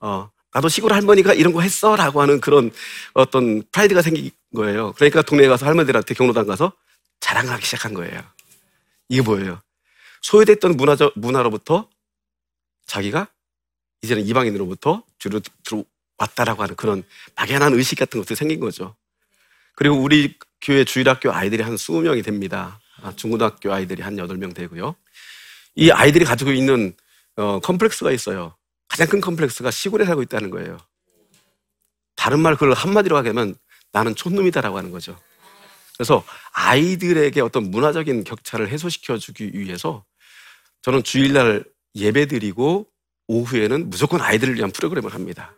어. 0.00 0.30
나도 0.52 0.68
시골 0.68 0.92
할머니가 0.94 1.34
이런 1.34 1.52
거 1.52 1.60
했어 1.60 1.94
라고 1.94 2.22
하는 2.22 2.40
그런 2.40 2.70
어떤 3.12 3.62
프라이드가 3.70 4.00
생긴 4.02 4.30
거예요. 4.56 4.92
그러니까 4.94 5.20
동네에 5.22 5.46
가서 5.48 5.66
할머니들한테 5.66 6.14
경로당 6.14 6.46
가서 6.46 6.72
자랑을 7.20 7.52
하기 7.52 7.64
시작한 7.66 7.92
거예요. 7.92 8.22
이게 9.08 9.20
뭐예요? 9.22 9.60
소외됐던 10.22 10.76
문화적, 10.76 11.12
문화로부터 11.16 11.88
자기가 12.86 13.28
이제는 14.02 14.26
이방인으로부터 14.26 15.02
주로 15.18 15.40
들어왔다라고 15.64 16.62
하는 16.62 16.76
그런 16.76 17.02
막연한 17.36 17.74
의식 17.74 17.98
같은 17.98 18.20
것도 18.20 18.34
생긴 18.34 18.60
거죠. 18.60 18.96
그리고 19.74 19.96
우리 19.96 20.34
교회 20.62 20.84
주일학교 20.84 21.30
아이들이 21.32 21.62
한 21.62 21.74
20명이 21.76 22.24
됩니다. 22.24 22.80
아, 23.02 23.12
중고등학교 23.14 23.72
아이들이 23.72 24.02
한 24.02 24.16
8명 24.16 24.54
되고요. 24.54 24.94
이 25.76 25.90
아이들이 25.90 26.24
가지고 26.24 26.52
있는 26.52 26.94
어, 27.36 27.60
컴플렉스가 27.60 28.10
있어요. 28.12 28.56
가장 28.88 29.06
큰 29.06 29.20
컴플렉스가 29.20 29.70
시골에 29.70 30.04
살고 30.04 30.22
있다는 30.22 30.50
거예요. 30.50 30.78
다른 32.16 32.40
말 32.40 32.54
그걸 32.54 32.72
한마디로 32.72 33.16
하게 33.16 33.28
하면 33.28 33.54
나는 33.92 34.14
촌놈이다라고 34.14 34.76
하는 34.76 34.90
거죠. 34.90 35.18
그래서 35.96 36.24
아이들에게 36.52 37.40
어떤 37.40 37.70
문화적인 37.70 38.24
격차를 38.24 38.68
해소시켜 38.68 39.18
주기 39.18 39.50
위해서 39.52 40.04
저는 40.82 41.02
주일날 41.02 41.64
예배 41.94 42.26
드리고 42.26 42.86
오후에는 43.28 43.90
무조건 43.90 44.20
아이들을 44.20 44.54
위한 44.54 44.70
프로그램을 44.70 45.12
합니다. 45.14 45.54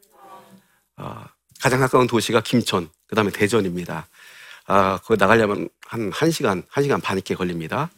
어, 0.97 1.25
가장 1.61 1.81
가까운 1.81 2.07
도시가 2.07 2.41
김천, 2.41 2.91
그 3.07 3.15
다음에 3.15 3.31
대전입니다. 3.31 4.09
아, 4.67 4.99
거기 4.99 5.19
나가려면 5.19 5.69
한 5.87 6.11
1시간, 6.11 6.67
1시간 6.69 7.03
반 7.03 7.19
있게 7.19 7.35
걸립니다. 7.35 7.91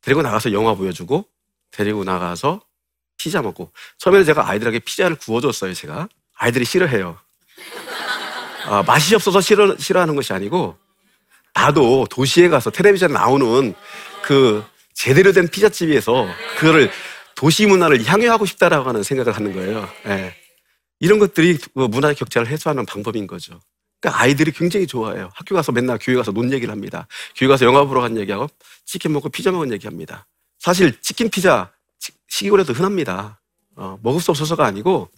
데리고 0.00 0.22
나가서 0.22 0.52
영화 0.52 0.74
보여주고, 0.74 1.26
데리고 1.70 2.04
나가서 2.04 2.60
피자 3.18 3.42
먹고 3.42 3.72
처음에는 3.98 4.24
제가 4.24 4.48
아이들에게 4.48 4.78
피자를 4.80 5.16
구워줬어요. 5.16 5.74
제가 5.74 6.08
아이들이 6.36 6.64
싫어해요. 6.64 7.18
아, 8.66 8.82
맛이 8.82 9.14
없어서 9.14 9.40
싫어 9.40 9.76
싫어하는 9.76 10.14
것이 10.14 10.32
아니고 10.32 10.78
나도 11.54 12.06
도시에 12.10 12.48
가서 12.48 12.70
텔레비전 12.70 13.12
나오는 13.12 13.74
그 14.22 14.64
제대로 14.94 15.32
된 15.32 15.48
피자집에서 15.48 16.28
그거를 16.58 16.90
도시 17.34 17.66
문화를 17.66 18.04
향유하고 18.04 18.46
싶다라고 18.46 18.88
하는 18.88 19.02
생각을 19.02 19.34
하는 19.34 19.52
거예요. 19.52 19.88
네. 20.04 20.34
이런 21.00 21.18
것들이 21.18 21.56
그 21.56 21.80
문화의 21.80 22.14
격차를 22.16 22.48
해소하는 22.48 22.84
방법인 22.84 23.26
거죠. 23.26 23.60
그러니까 24.00 24.22
아이들이 24.22 24.52
굉장히 24.52 24.86
좋아해요. 24.86 25.30
학교 25.34 25.54
가서 25.54 25.72
맨날 25.72 25.98
교회 26.00 26.16
가서 26.16 26.32
논 26.32 26.52
얘기를 26.52 26.70
합니다. 26.70 27.06
교회 27.36 27.48
가서 27.48 27.64
영화 27.64 27.84
보러 27.84 28.00
간 28.00 28.16
얘기하고 28.16 28.48
치킨 28.84 29.12
먹고 29.12 29.28
피자 29.28 29.50
먹은 29.50 29.72
얘기합니다. 29.72 30.26
사실 30.58 31.00
치킨 31.00 31.30
피자 31.30 31.72
시골에도 32.28 32.72
흔합니다. 32.72 33.40
어, 33.76 33.98
먹을 34.02 34.20
수 34.20 34.30
없어서가 34.30 34.64
아니고 34.64 35.10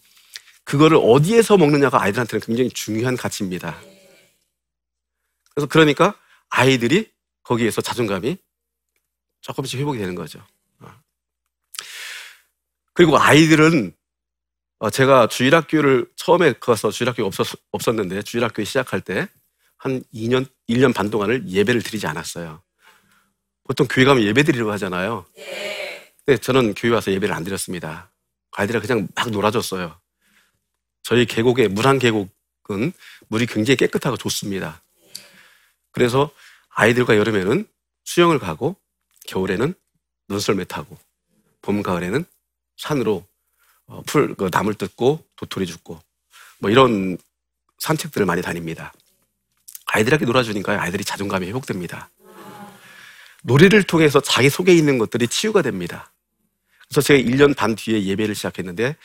그거를 0.64 0.98
어디에서 1.02 1.56
먹느냐가 1.56 2.02
아이들한테는 2.02 2.44
굉장히 2.44 2.70
중요한 2.70 3.16
가치입니다. 3.16 3.78
그래서 5.54 5.66
그러니까 5.66 6.14
아이들이 6.48 7.10
거기에서 7.42 7.80
자존감이 7.80 8.36
조금씩 9.40 9.80
회복이 9.80 9.98
되는 9.98 10.14
거죠. 10.14 10.44
어. 10.80 10.88
그리고 12.92 13.18
아이들은 13.18 13.88
어, 13.88 13.99
제가 14.88 15.26
주일학교를 15.26 16.06
처음에 16.16 16.54
가서 16.58 16.90
주일학교가 16.90 17.26
없었, 17.26 17.46
없었는데 17.72 18.22
주일학교 18.22 18.64
시작할 18.64 19.02
때 19.02 19.28
한 19.80 20.02
2년, 20.12 20.46
1년 20.68 20.94
반 20.94 21.10
동안을 21.10 21.48
예배를 21.48 21.82
드리지 21.82 22.06
않았어요. 22.06 22.62
보통 23.64 23.86
교회 23.88 24.04
가면 24.04 24.22
예배 24.22 24.42
드리려고 24.42 24.70
하잖아요. 24.72 25.24
근데 26.24 26.38
저는 26.38 26.74
교회 26.74 26.92
와서 26.92 27.10
예배를 27.10 27.34
안 27.34 27.44
드렸습니다. 27.44 28.10
아이들이 28.52 28.78
그냥 28.78 29.08
막 29.14 29.30
놀아줬어요. 29.30 29.98
저희 31.02 31.24
계곡에, 31.24 31.68
물한 31.68 31.98
계곡은 31.98 32.92
물이 33.28 33.46
굉장히 33.46 33.76
깨끗하고 33.76 34.18
좋습니다. 34.18 34.82
그래서 35.92 36.30
아이들과 36.68 37.16
여름에는 37.16 37.66
수영을 38.04 38.38
가고 38.38 38.76
겨울에는 39.28 39.72
눈썰매 40.28 40.64
타고 40.64 40.98
봄, 41.62 41.82
가을에는 41.82 42.24
산으로 42.76 43.16
어, 43.16 43.26
풀, 44.06 44.34
그 44.34 44.50
나물 44.50 44.74
뜯고 44.74 45.24
도토리 45.36 45.66
줍고 45.66 46.00
뭐 46.58 46.70
이런 46.70 47.18
산책들을 47.78 48.26
많이 48.26 48.42
다닙니다. 48.42 48.92
아이들에게 49.86 50.24
놀아주니까 50.24 50.80
아이들이 50.80 51.04
자존감이 51.04 51.46
회복됩니다. 51.46 52.10
노래를 53.42 53.82
통해서 53.82 54.20
자기 54.20 54.50
속에 54.50 54.74
있는 54.74 54.98
것들이 54.98 55.26
치유가 55.26 55.62
됩니다. 55.62 56.12
그래서 56.88 57.00
제가 57.00 57.20
1년 57.20 57.56
반 57.56 57.74
뒤에 57.74 58.04
예배를 58.04 58.34
시작했는데 58.34 58.96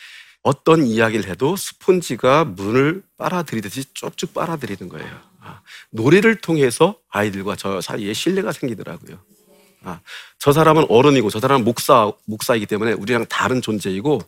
어떤 0.42 0.86
이야기를 0.86 1.28
해도 1.28 1.56
스폰지가 1.56 2.46
문을 2.46 3.02
빨아들이듯이 3.18 3.86
쭉쭉 3.94 4.34
빨아들이는 4.34 4.90
거예요. 4.90 5.22
아, 5.40 5.62
노래를 5.92 6.36
통해서 6.36 7.00
아이들과 7.10 7.56
저 7.56 7.82
사이에 7.82 8.14
신뢰가 8.14 8.52
생기더라고요. 8.52 9.20
아, 9.84 10.02
저 10.38 10.52
사람은 10.52 10.86
어른이고 10.90 11.30
저 11.30 11.40
사람은 11.40 11.64
목사, 11.64 12.12
목사이기 12.26 12.66
때문에 12.66 12.94
우리랑 12.94 13.26
다른 13.28 13.62
존재이고 13.62 14.22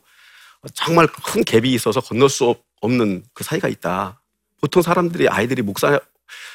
정말 0.74 1.06
큰 1.06 1.42
갭이 1.44 1.66
있어서 1.66 2.00
건널 2.00 2.28
수 2.28 2.44
없- 2.46 2.64
없는 2.80 3.24
그 3.32 3.44
사이가 3.44 3.68
있다. 3.68 4.20
보통 4.60 4.82
사람들이 4.82 5.28
아이들이 5.28 5.62
목사, 5.62 5.98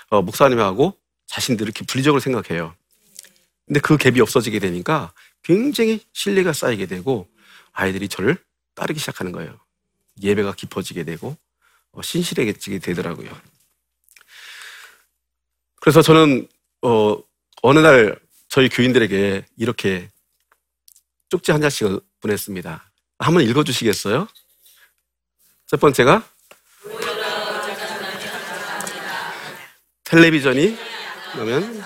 어, 0.10 0.22
목사님하고 0.22 0.98
자신들 1.28 1.66
이렇게 1.66 1.86
분리적으로 1.86 2.20
생각해요. 2.20 2.76
근데 3.66 3.80
그 3.80 3.98
갭이 3.98 4.20
없어지게 4.22 4.60
되니까 4.60 5.14
굉장히 5.42 6.06
신뢰가 6.14 6.54
쌓이게 6.54 6.86
되고 6.86 7.30
아이들이 7.72 8.08
저를 8.10 8.38
따르기 8.76 9.00
시작하는 9.00 9.32
거예요. 9.32 9.60
예배가 10.22 10.54
깊어지게 10.54 11.04
되고 11.06 11.38
어, 11.92 12.02
신실해지게 12.02 12.80
되더라고요. 12.80 13.30
그래서 15.80 16.02
저는 16.02 16.48
어, 16.82 17.18
어느 17.62 17.80
날 17.80 18.20
저희 18.50 18.70
교인들에게 18.70 19.46
이렇게 19.58 20.10
쪽지 21.30 21.52
한 21.52 21.62
장씩을 21.62 22.00
보냈습니다. 22.22 22.92
한번 23.20 23.44
읽어주시겠어요? 23.44 24.28
첫 25.68 25.80
번째가 25.80 26.24
텔레비전이 30.04 30.78
그러면 31.34 31.84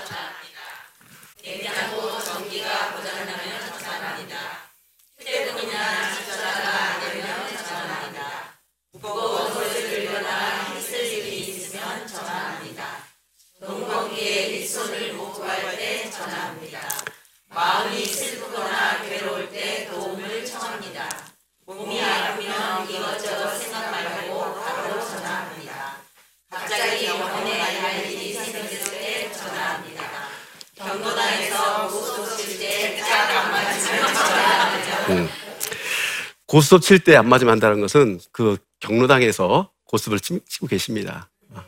고스톱 36.47 36.81
칠 36.81 36.99
때 37.03 37.15
안 37.15 37.27
맞으면 37.29 37.51
한다는 37.51 37.81
것은 37.81 38.19
그 38.31 38.57
경로당에서 38.79 39.71
고스톱을 39.85 40.19
치- 40.19 40.39
치고 40.45 40.67
계십니다. 40.67 41.29
어. 41.49 41.63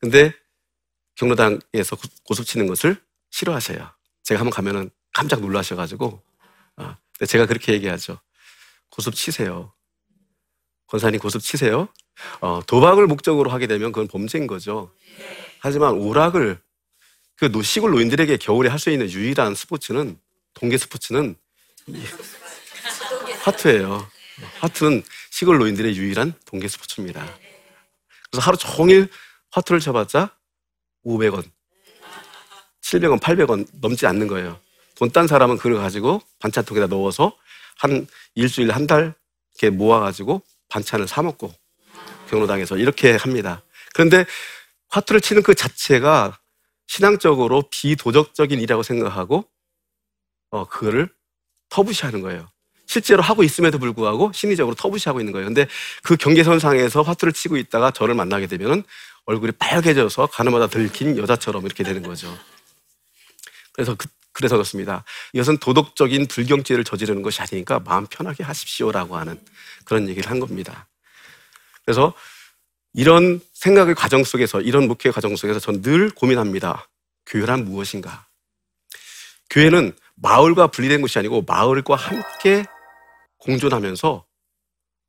근데 0.00 0.32
경로당에서 1.16 1.96
고- 1.96 2.08
고스톱 2.24 2.46
치는 2.46 2.66
것을 2.66 3.00
싫어하셔요. 3.30 3.90
제가 4.22 4.40
한번 4.40 4.50
가면은 4.52 4.90
깜짝 5.12 5.40
놀라셔가지고, 5.40 6.22
어. 6.76 6.96
근데 7.18 7.26
제가 7.26 7.46
그렇게 7.46 7.72
얘기하죠. 7.74 8.18
고스톱 8.90 9.14
치세요. 9.14 9.72
권사님 10.86 11.20
고스톱 11.20 11.42
치세요. 11.42 11.88
어, 12.40 12.60
도박을 12.66 13.06
목적으로 13.06 13.50
하게 13.50 13.66
되면 13.66 13.90
그건 13.92 14.06
범죄인 14.08 14.46
거죠. 14.46 14.92
하지만 15.60 15.94
오락을 15.94 16.60
그 17.36 17.50
노- 17.50 17.62
시골 17.62 17.90
노인들에게 17.92 18.36
겨울에 18.36 18.68
할 18.68 18.78
수 18.78 18.90
있는 18.90 19.10
유일한 19.10 19.54
스포츠는 19.54 20.18
동계 20.54 20.76
스포츠는 20.78 21.36
하트예요. 23.44 24.08
하트는 24.60 25.02
시골 25.30 25.58
노인들의 25.58 25.96
유일한 25.96 26.32
동계 26.46 26.66
스포츠입니다. 26.68 27.24
그래서 28.30 28.46
하루 28.46 28.56
종일 28.56 29.08
화투를 29.52 29.80
쳐봤자 29.80 30.34
500원, 31.04 31.44
700원, 32.82 33.20
800원 33.20 33.66
넘지 33.80 34.06
않는 34.06 34.26
거예요. 34.28 34.58
돈 34.96 35.10
딴 35.10 35.26
사람은 35.26 35.56
그걸 35.58 35.76
가지고 35.76 36.22
반찬통에다 36.40 36.86
넣어서 36.88 37.36
한 37.78 38.06
일주일, 38.34 38.70
한 38.72 38.86
달 38.86 39.14
이렇게 39.60 39.70
모아가지고 39.76 40.42
반찬을 40.68 41.06
사먹고 41.06 41.54
경로당에서 42.30 42.76
이렇게 42.78 43.14
합니다. 43.16 43.62
그런데 43.92 44.24
화투를 44.88 45.20
치는 45.20 45.42
그 45.42 45.54
자체가 45.54 46.38
신앙적으로 46.86 47.64
비도덕적인 47.70 48.58
일이라고 48.58 48.82
생각하고 48.82 49.48
어, 50.50 50.64
그거를 50.66 51.08
터부시하는 51.68 52.20
거예요. 52.22 52.48
실제로 52.86 53.22
하고 53.22 53.42
있음에도 53.42 53.78
불구하고 53.78 54.32
심리적으로 54.34 54.74
터부시하고 54.74 55.20
있는 55.20 55.32
거예요. 55.32 55.46
근데 55.46 55.66
그 56.02 56.16
경계선상에서 56.16 57.02
화투를 57.02 57.32
치고 57.32 57.56
있다가 57.56 57.90
저를 57.90 58.14
만나게 58.14 58.46
되면 58.46 58.84
얼굴이 59.26 59.52
빨개져서 59.52 60.26
가늠하다 60.26 60.66
들킨 60.68 61.16
여자처럼 61.18 61.64
이렇게 61.64 61.82
되는 61.82 62.02
거죠. 62.02 62.36
그래서 63.72 63.94
그, 63.94 64.08
래서 64.42 64.56
그렇습니다. 64.56 65.04
이것은 65.32 65.58
도덕적인 65.58 66.26
불경죄를 66.26 66.84
저지르는 66.84 67.22
것이 67.22 67.40
아니니까 67.40 67.80
마음 67.80 68.06
편하게 68.06 68.42
하십시오라고 68.44 69.16
하는 69.16 69.40
그런 69.84 70.08
얘기를 70.08 70.30
한 70.30 70.40
겁니다. 70.40 70.86
그래서 71.84 72.12
이런 72.92 73.40
생각의 73.52 73.94
과정 73.94 74.24
속에서 74.24 74.60
이런 74.60 74.88
목회 74.88 75.10
과정 75.10 75.34
속에서 75.36 75.60
전 75.60 75.82
늘 75.82 76.10
고민합니다. 76.10 76.88
교회란 77.26 77.64
무엇인가? 77.64 78.26
교회는 79.50 79.92
마을과 80.16 80.68
분리된 80.68 81.00
것이 81.00 81.18
아니고 81.18 81.42
마을과 81.46 81.96
함께 81.96 82.64
공존하면서 83.44 84.24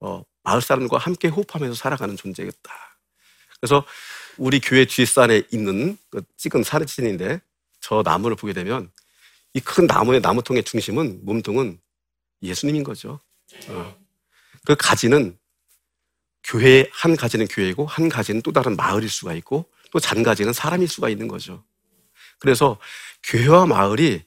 어, 0.02 0.24
마을 0.44 0.62
사람과 0.62 0.98
함께 0.98 1.28
호흡하면서 1.30 1.76
살아가는 1.76 2.16
존재겠다. 2.16 2.72
그래서 3.60 3.86
우리 4.38 4.60
교회 4.60 4.86
뒷산에 4.86 5.44
있는 5.52 5.98
그 6.10 6.22
찍은 6.38 6.64
사진인데 6.64 7.40
저 7.80 8.02
나무를 8.04 8.36
보게 8.36 8.54
되면 8.54 8.92
이 9.54 9.62
큰 9.62 9.88
나무의 9.88 10.20
나무통의 10.20 10.64
중심은 10.64 11.22
몸통은 11.24 11.80
예수님인 12.42 12.84
거죠. 12.84 13.22
어. 13.70 13.98
그 14.66 14.76
가지는 14.76 15.38
교회 16.44 16.88
한 16.92 17.16
가지는 17.16 17.48
교회고 17.48 17.86
한 17.86 18.10
가지는 18.10 18.42
또 18.42 18.52
다른 18.52 18.76
마을일 18.76 19.10
수가 19.10 19.34
있고 19.36 19.66
또 19.92 20.00
잔 20.00 20.24
가지는 20.24 20.52
사람일 20.52 20.90
수가 20.90 21.08
있는 21.10 21.30
거죠. 21.30 21.64
그래서 22.38 22.78
교회와 23.24 23.66
마을이 23.66 24.24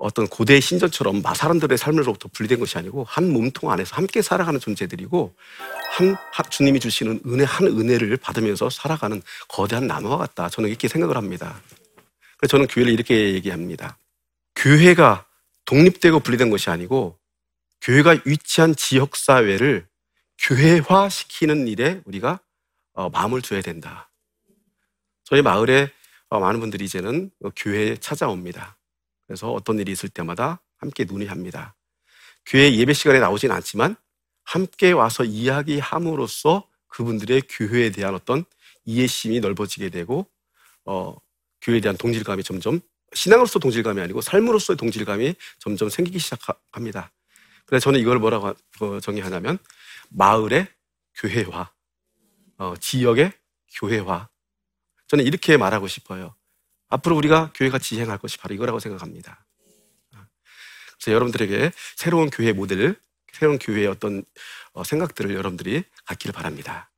어떤 0.00 0.26
고대 0.28 0.58
신전처럼 0.60 1.20
마 1.20 1.34
사람들의 1.34 1.76
삶으로부터 1.76 2.28
분리된 2.32 2.58
것이 2.58 2.78
아니고 2.78 3.04
한 3.04 3.30
몸통 3.30 3.70
안에서 3.70 3.94
함께 3.96 4.22
살아가는 4.22 4.58
존재들이고 4.58 5.34
한 5.92 6.16
하- 6.32 6.42
주님이 6.42 6.80
주시는 6.80 7.20
은혜 7.26 7.44
한 7.44 7.66
은혜를 7.66 8.16
받으면서 8.16 8.70
살아가는 8.70 9.20
거대한 9.48 9.86
나무와 9.86 10.16
같다. 10.16 10.48
저는 10.48 10.70
이렇게 10.70 10.88
생각을 10.88 11.16
합니다. 11.18 11.60
그래서 12.38 12.52
저는 12.52 12.66
교회를 12.68 12.92
이렇게 12.94 13.34
얘기합니다. 13.34 13.98
교회가 14.56 15.26
독립되고 15.66 16.20
분리된 16.20 16.48
것이 16.48 16.70
아니고 16.70 17.18
교회가 17.82 18.16
위치한 18.24 18.74
지역 18.74 19.16
사회를 19.16 19.86
교회화 20.38 21.10
시키는 21.10 21.68
일에 21.68 22.00
우리가 22.06 22.40
어, 22.94 23.10
마음을 23.10 23.42
줘야 23.42 23.60
된다. 23.60 24.10
저희 25.24 25.42
마을에 25.42 25.92
어, 26.30 26.40
많은 26.40 26.58
분들이 26.60 26.86
이제는 26.86 27.30
어, 27.44 27.50
교회에 27.54 27.96
찾아옵니다. 27.96 28.78
그래서 29.30 29.52
어떤 29.52 29.78
일이 29.78 29.92
있을 29.92 30.08
때마다 30.08 30.60
함께 30.76 31.04
논의합니다. 31.04 31.76
교회 32.46 32.74
예배 32.74 32.94
시간에 32.94 33.20
나오진 33.20 33.52
않지만 33.52 33.94
함께 34.42 34.90
와서 34.90 35.22
이야기함으로써 35.22 36.68
그분들의 36.88 37.42
교회에 37.48 37.90
대한 37.90 38.16
어떤 38.16 38.44
이해심이 38.84 39.38
넓어지게 39.38 39.90
되고 39.90 40.26
어, 40.84 41.14
교회에 41.62 41.80
대한 41.80 41.96
동질감이 41.96 42.42
점점 42.42 42.80
신앙으로서 43.14 43.60
동질감이 43.60 44.00
아니고 44.00 44.20
삶으로서의 44.20 44.76
동질감이 44.76 45.36
점점 45.60 45.88
생기기 45.88 46.18
시작합니다. 46.18 47.12
그래서 47.66 47.84
저는 47.84 48.00
이걸 48.00 48.18
뭐라고 48.18 48.48
하- 48.48 48.54
어, 48.80 48.98
정의하냐면 48.98 49.58
마을의 50.08 50.66
교회화, 51.14 51.70
어, 52.58 52.74
지역의 52.80 53.30
교회화. 53.76 54.28
저는 55.06 55.24
이렇게 55.24 55.56
말하고 55.56 55.86
싶어요. 55.86 56.34
앞으로 56.90 57.16
우리가 57.16 57.52
교회가 57.54 57.78
지행할 57.78 58.18
것이 58.18 58.36
바로 58.38 58.54
이거라고 58.54 58.80
생각합니다. 58.80 59.46
그래서 61.00 61.12
여러분들에게 61.14 61.72
새로운 61.96 62.28
교회 62.28 62.52
모델, 62.52 62.94
새로운 63.32 63.58
교회의 63.58 63.86
어떤 63.86 64.22
어, 64.72 64.84
생각들을 64.84 65.34
여러분들이 65.34 65.84
갖기를 66.04 66.32
바랍니다. 66.32 66.89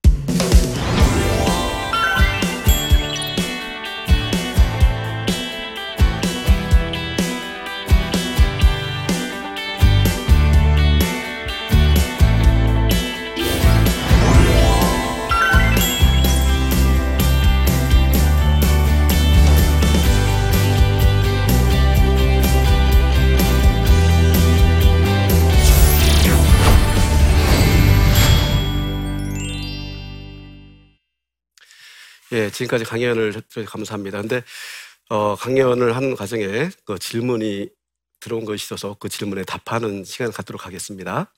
예, 32.32 32.48
지금까지 32.50 32.84
강연을 32.84 33.34
해주셔서 33.36 33.70
감사합니다. 33.70 34.20
근데 34.22 34.42
어, 35.10 35.36
강연을 35.36 35.94
하는 35.94 36.16
과정에 36.16 36.70
그 36.86 36.98
질문이 36.98 37.68
들어온 38.20 38.46
것이 38.46 38.64
있어서 38.64 38.96
그 38.98 39.10
질문에 39.10 39.44
답하는 39.44 40.02
시간을 40.02 40.32
갖도록 40.32 40.64
하겠습니다. 40.64 41.30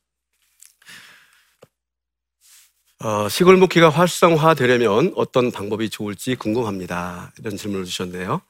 어, 3.00 3.28
시골 3.28 3.57
목회가 3.57 3.90
활성화되려면 3.90 5.12
어떤 5.16 5.50
방법이 5.50 5.90
좋을지 5.90 6.37
궁금합니다. 6.37 7.33
이런 7.40 7.57
질문을 7.57 7.85
주셨네요. 7.87 8.40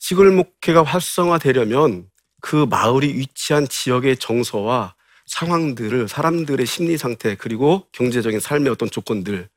시골 0.00 0.30
목회가 0.30 0.82
활성화되려면 0.82 2.08
그 2.40 2.64
마을이 2.70 3.08
위치한 3.18 3.68
지역의 3.68 4.16
정서와 4.16 4.94
상황들을 5.26 6.08
사람들의 6.08 6.64
심리 6.64 6.96
상태 6.96 7.34
그리고 7.34 7.86
경제적인 7.92 8.40
삶의 8.40 8.72
어떤 8.72 8.90
조건들 8.90 9.50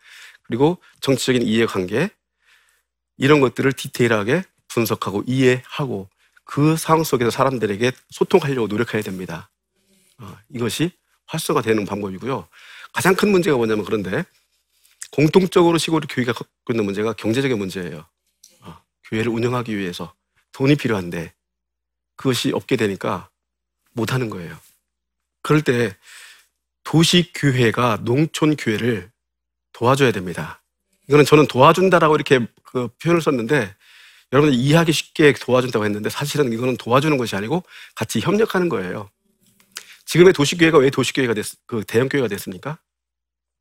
그리고 0.49 0.79
정치적인 1.01 1.43
이해관계 1.43 2.09
이런 3.17 3.39
것들을 3.39 3.71
디테일하게 3.71 4.43
분석하고 4.67 5.23
이해하고 5.27 6.09
그 6.43 6.75
상황 6.75 7.03
속에서 7.03 7.29
사람들에게 7.29 7.91
소통하려고 8.09 8.67
노력해야 8.67 9.03
됩니다. 9.03 9.51
어, 10.17 10.35
이것이 10.49 10.91
활성화되는 11.27 11.85
방법이고요. 11.85 12.47
가장 12.91 13.15
큰 13.15 13.29
문제가 13.29 13.57
뭐냐면 13.57 13.85
그런데 13.85 14.23
공통적으로 15.11 15.77
시골 15.77 16.01
교회가 16.09 16.33
갖고 16.33 16.49
있는 16.71 16.83
문제가 16.85 17.13
경제적인 17.13 17.55
문제예요. 17.55 18.07
어, 18.61 18.81
교회를 19.03 19.31
운영하기 19.31 19.77
위해서 19.77 20.15
돈이 20.53 20.75
필요한데 20.77 21.31
그것이 22.15 22.51
없게 22.53 22.75
되니까 22.75 23.29
못하는 23.91 24.31
거예요. 24.31 24.57
그럴 25.43 25.61
때 25.61 25.95
도시 26.83 27.31
교회가 27.35 27.99
농촌 28.01 28.55
교회를 28.55 29.11
도와줘야 29.79 30.11
됩니다. 30.11 30.61
이거는 31.07 31.23
저는 31.23 31.47
도와준다라고 31.47 32.15
이렇게 32.15 32.45
그 32.63 32.89
표현을 33.01 33.21
썼는데 33.21 33.73
여러분들 34.33 34.59
이해하기 34.59 34.91
쉽게 34.91 35.33
도와준다고 35.33 35.85
했는데 35.85 36.09
사실은 36.09 36.51
이거는 36.51 36.75
도와주는 36.75 37.17
것이 37.17 37.37
아니고 37.37 37.63
같이 37.95 38.19
협력하는 38.19 38.67
거예요. 38.67 39.09
지금의 40.05 40.33
도시교회가 40.33 40.79
왜 40.79 40.89
도시교회가 40.89 41.33
됐, 41.33 41.45
그 41.65 41.83
대형교회가 41.85 42.27
됐습니까? 42.27 42.77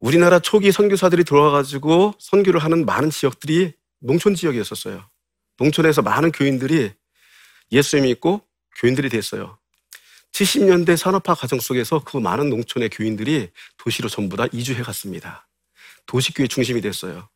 우리나라 0.00 0.40
초기 0.40 0.72
선교사들이 0.72 1.22
들어와가지고 1.22 2.14
선교를 2.18 2.62
하는 2.64 2.84
많은 2.84 3.10
지역들이 3.10 3.74
농촌 4.00 4.34
지역이었었어요. 4.34 5.08
농촌에서 5.58 6.02
많은 6.02 6.32
교인들이 6.32 6.92
예수 7.70 8.00
믿고 8.00 8.42
교인들이 8.80 9.08
됐어요. 9.08 9.58
70년대 10.32 10.96
산업화 10.96 11.34
과정 11.34 11.60
속에서 11.60 12.02
그 12.04 12.16
많은 12.16 12.50
농촌의 12.50 12.90
교인들이 12.90 13.50
도시로 13.76 14.08
전부 14.08 14.36
다 14.36 14.46
이주해 14.52 14.82
갔습니다. 14.82 15.47
도시교회 16.08 16.48
중심이 16.48 16.80
됐어요. 16.80 17.28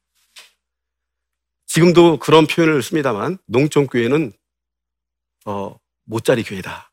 지금도 1.67 2.19
그런 2.19 2.47
표현을 2.47 2.83
씁니다만 2.83 3.39
농촌교회는 3.47 4.33
어, 5.45 5.79
못자리 6.05 6.43
교회다. 6.43 6.91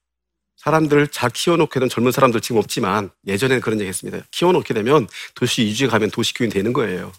사람들 0.57 1.07
잘 1.07 1.29
키워놓게 1.29 1.79
되는 1.79 1.89
젊은 1.89 2.11
사람들 2.11 2.41
지금 2.41 2.57
없지만 2.59 3.09
예전에는 3.25 3.61
그런 3.61 3.79
얘기 3.79 3.87
했습니다. 3.87 4.25
키워놓게 4.31 4.73
되면 4.73 5.07
도시 5.35 5.63
이주에 5.63 5.87
가면 5.87 6.11
도시교회는 6.11 6.53
되는 6.53 6.73
거예요. 6.73 7.11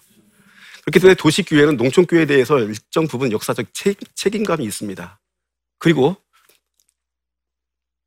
그렇기 0.83 1.01
때문에 1.01 1.15
도시교회는 1.15 1.77
농촌교회에 1.77 2.27
대해서 2.27 2.59
일정 2.61 3.07
부분 3.07 3.33
역사적 3.33 3.73
책, 3.73 3.99
책임감이 4.15 4.65
있습니다. 4.65 5.21
그리고 5.79 6.17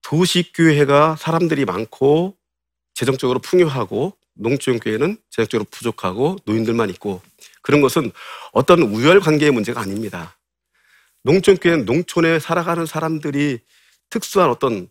도시교회가 0.03 1.15
사람들이 1.15 1.65
많고 1.65 2.37
재정적으로 2.93 3.39
풍요하고 3.39 4.15
농촌교회는 4.35 5.17
재정적으로 5.29 5.67
부족하고 5.69 6.37
노인들만 6.45 6.89
있고 6.91 7.21
그런 7.61 7.81
것은 7.81 8.11
어떤 8.51 8.81
우열 8.81 9.19
관계의 9.19 9.51
문제가 9.51 9.81
아닙니다. 9.81 10.37
농촌교회는 11.23 11.85
농촌에 11.85 12.39
살아가는 12.39 12.85
사람들이 12.85 13.59
특수한 14.09 14.49
어떤 14.49 14.89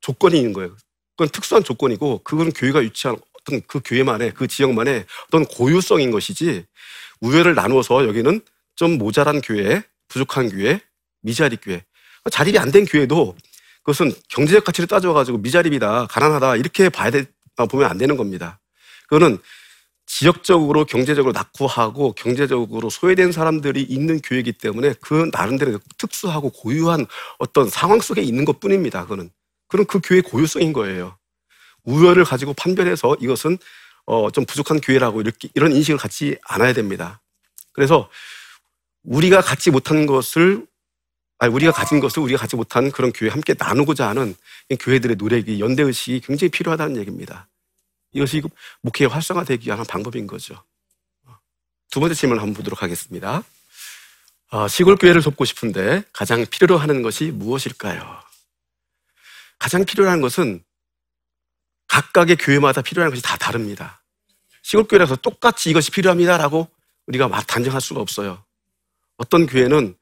조건이 0.00 0.38
있는 0.38 0.52
거예요. 0.52 0.76
그건 1.16 1.28
특수한 1.28 1.62
조건이고 1.64 2.20
그건 2.24 2.52
교회가 2.52 2.80
위치한 2.80 3.16
어떤 3.40 3.60
그 3.66 3.80
교회만의 3.84 4.34
그 4.34 4.46
지역만의 4.46 5.06
어떤 5.28 5.44
고유성인 5.44 6.10
것이지 6.10 6.64
우열을 7.20 7.54
나누어서 7.54 8.06
여기는 8.08 8.40
좀 8.76 8.98
모자란 8.98 9.40
교회, 9.40 9.82
부족한 10.08 10.48
교회, 10.50 10.80
미자립 11.20 11.60
교회, 11.64 11.84
자립이 12.30 12.58
안 12.58 12.70
된 12.72 12.84
교회도 12.84 13.36
그것은 13.82 14.12
경제적 14.28 14.64
가치를 14.64 14.88
따져가지고 14.88 15.38
미자립이다, 15.38 16.06
가난하다 16.06 16.56
이렇게 16.56 16.88
봐야 16.88 17.10
돼 17.10 17.24
보면 17.68 17.90
안 17.90 17.98
되는 17.98 18.16
겁니다. 18.16 18.60
그거는 19.08 19.38
지역적으로 20.06 20.84
경제적으로 20.84 21.32
낙후하고 21.32 22.12
경제적으로 22.12 22.90
소외된 22.90 23.32
사람들이 23.32 23.82
있는 23.82 24.20
교회이기 24.20 24.52
때문에 24.52 24.94
그 25.00 25.30
나름대로 25.32 25.78
특수하고 25.96 26.50
고유한 26.50 27.06
어떤 27.38 27.68
상황 27.68 28.00
속에 28.00 28.20
있는 28.20 28.44
것 28.44 28.60
뿐입니다. 28.60 29.02
그거는. 29.02 29.30
그럼 29.68 29.86
그 29.86 30.00
교회의 30.02 30.22
고유성인 30.22 30.72
거예요. 30.72 31.16
우열을 31.84 32.24
가지고 32.24 32.52
판별해서 32.52 33.16
이것은 33.20 33.58
어, 34.04 34.30
좀 34.30 34.44
부족한 34.44 34.80
교회라고 34.80 35.20
이렇게 35.20 35.48
이런 35.54 35.72
인식을 35.72 35.98
갖지 35.98 36.36
않아야 36.44 36.72
됩니다. 36.72 37.22
그래서 37.72 38.10
우리가 39.04 39.40
갖지 39.40 39.70
못한 39.70 40.06
것을 40.06 40.66
아니 41.38 41.52
우리가 41.52 41.72
가진 41.72 42.00
것을 42.00 42.22
우리가 42.22 42.38
갖지 42.38 42.54
못한 42.54 42.92
그런 42.92 43.12
교회 43.12 43.30
함께 43.30 43.54
나누고자 43.58 44.08
하는 44.08 44.34
이 44.68 44.76
교회들의 44.76 45.16
노력이 45.16 45.58
연대 45.60 45.82
의식이 45.82 46.20
굉장히 46.20 46.50
필요하다는 46.50 46.96
얘기입니다. 46.98 47.48
이것이 48.12 48.42
목회의 48.82 49.08
활성화되기 49.08 49.66
위한 49.66 49.84
방법인 49.84 50.26
거죠. 50.26 50.62
두 51.90 52.00
번째 52.00 52.14
질문을 52.14 52.42
한번 52.42 52.54
보도록 52.54 52.82
하겠습니다. 52.82 53.42
어, 54.50 54.68
시골 54.68 54.96
교회를 54.96 55.22
돕고 55.22 55.44
싶은데 55.44 56.04
가장 56.12 56.44
필요로 56.46 56.78
하는 56.78 57.02
것이 57.02 57.30
무엇일까요? 57.30 58.22
가장 59.58 59.84
필요한 59.84 60.20
것은 60.20 60.62
각각의 61.88 62.36
교회마다 62.36 62.82
필요한 62.82 63.10
것이 63.10 63.22
다 63.22 63.36
다릅니다. 63.36 64.02
시골 64.62 64.84
교회라서 64.84 65.16
똑같이 65.16 65.70
이것이 65.70 65.90
필요합니다라고 65.90 66.68
우리가 67.06 67.28
막 67.28 67.46
단정할 67.46 67.80
수가 67.80 68.00
없어요. 68.00 68.44
어떤 69.16 69.46
교회는 69.46 69.94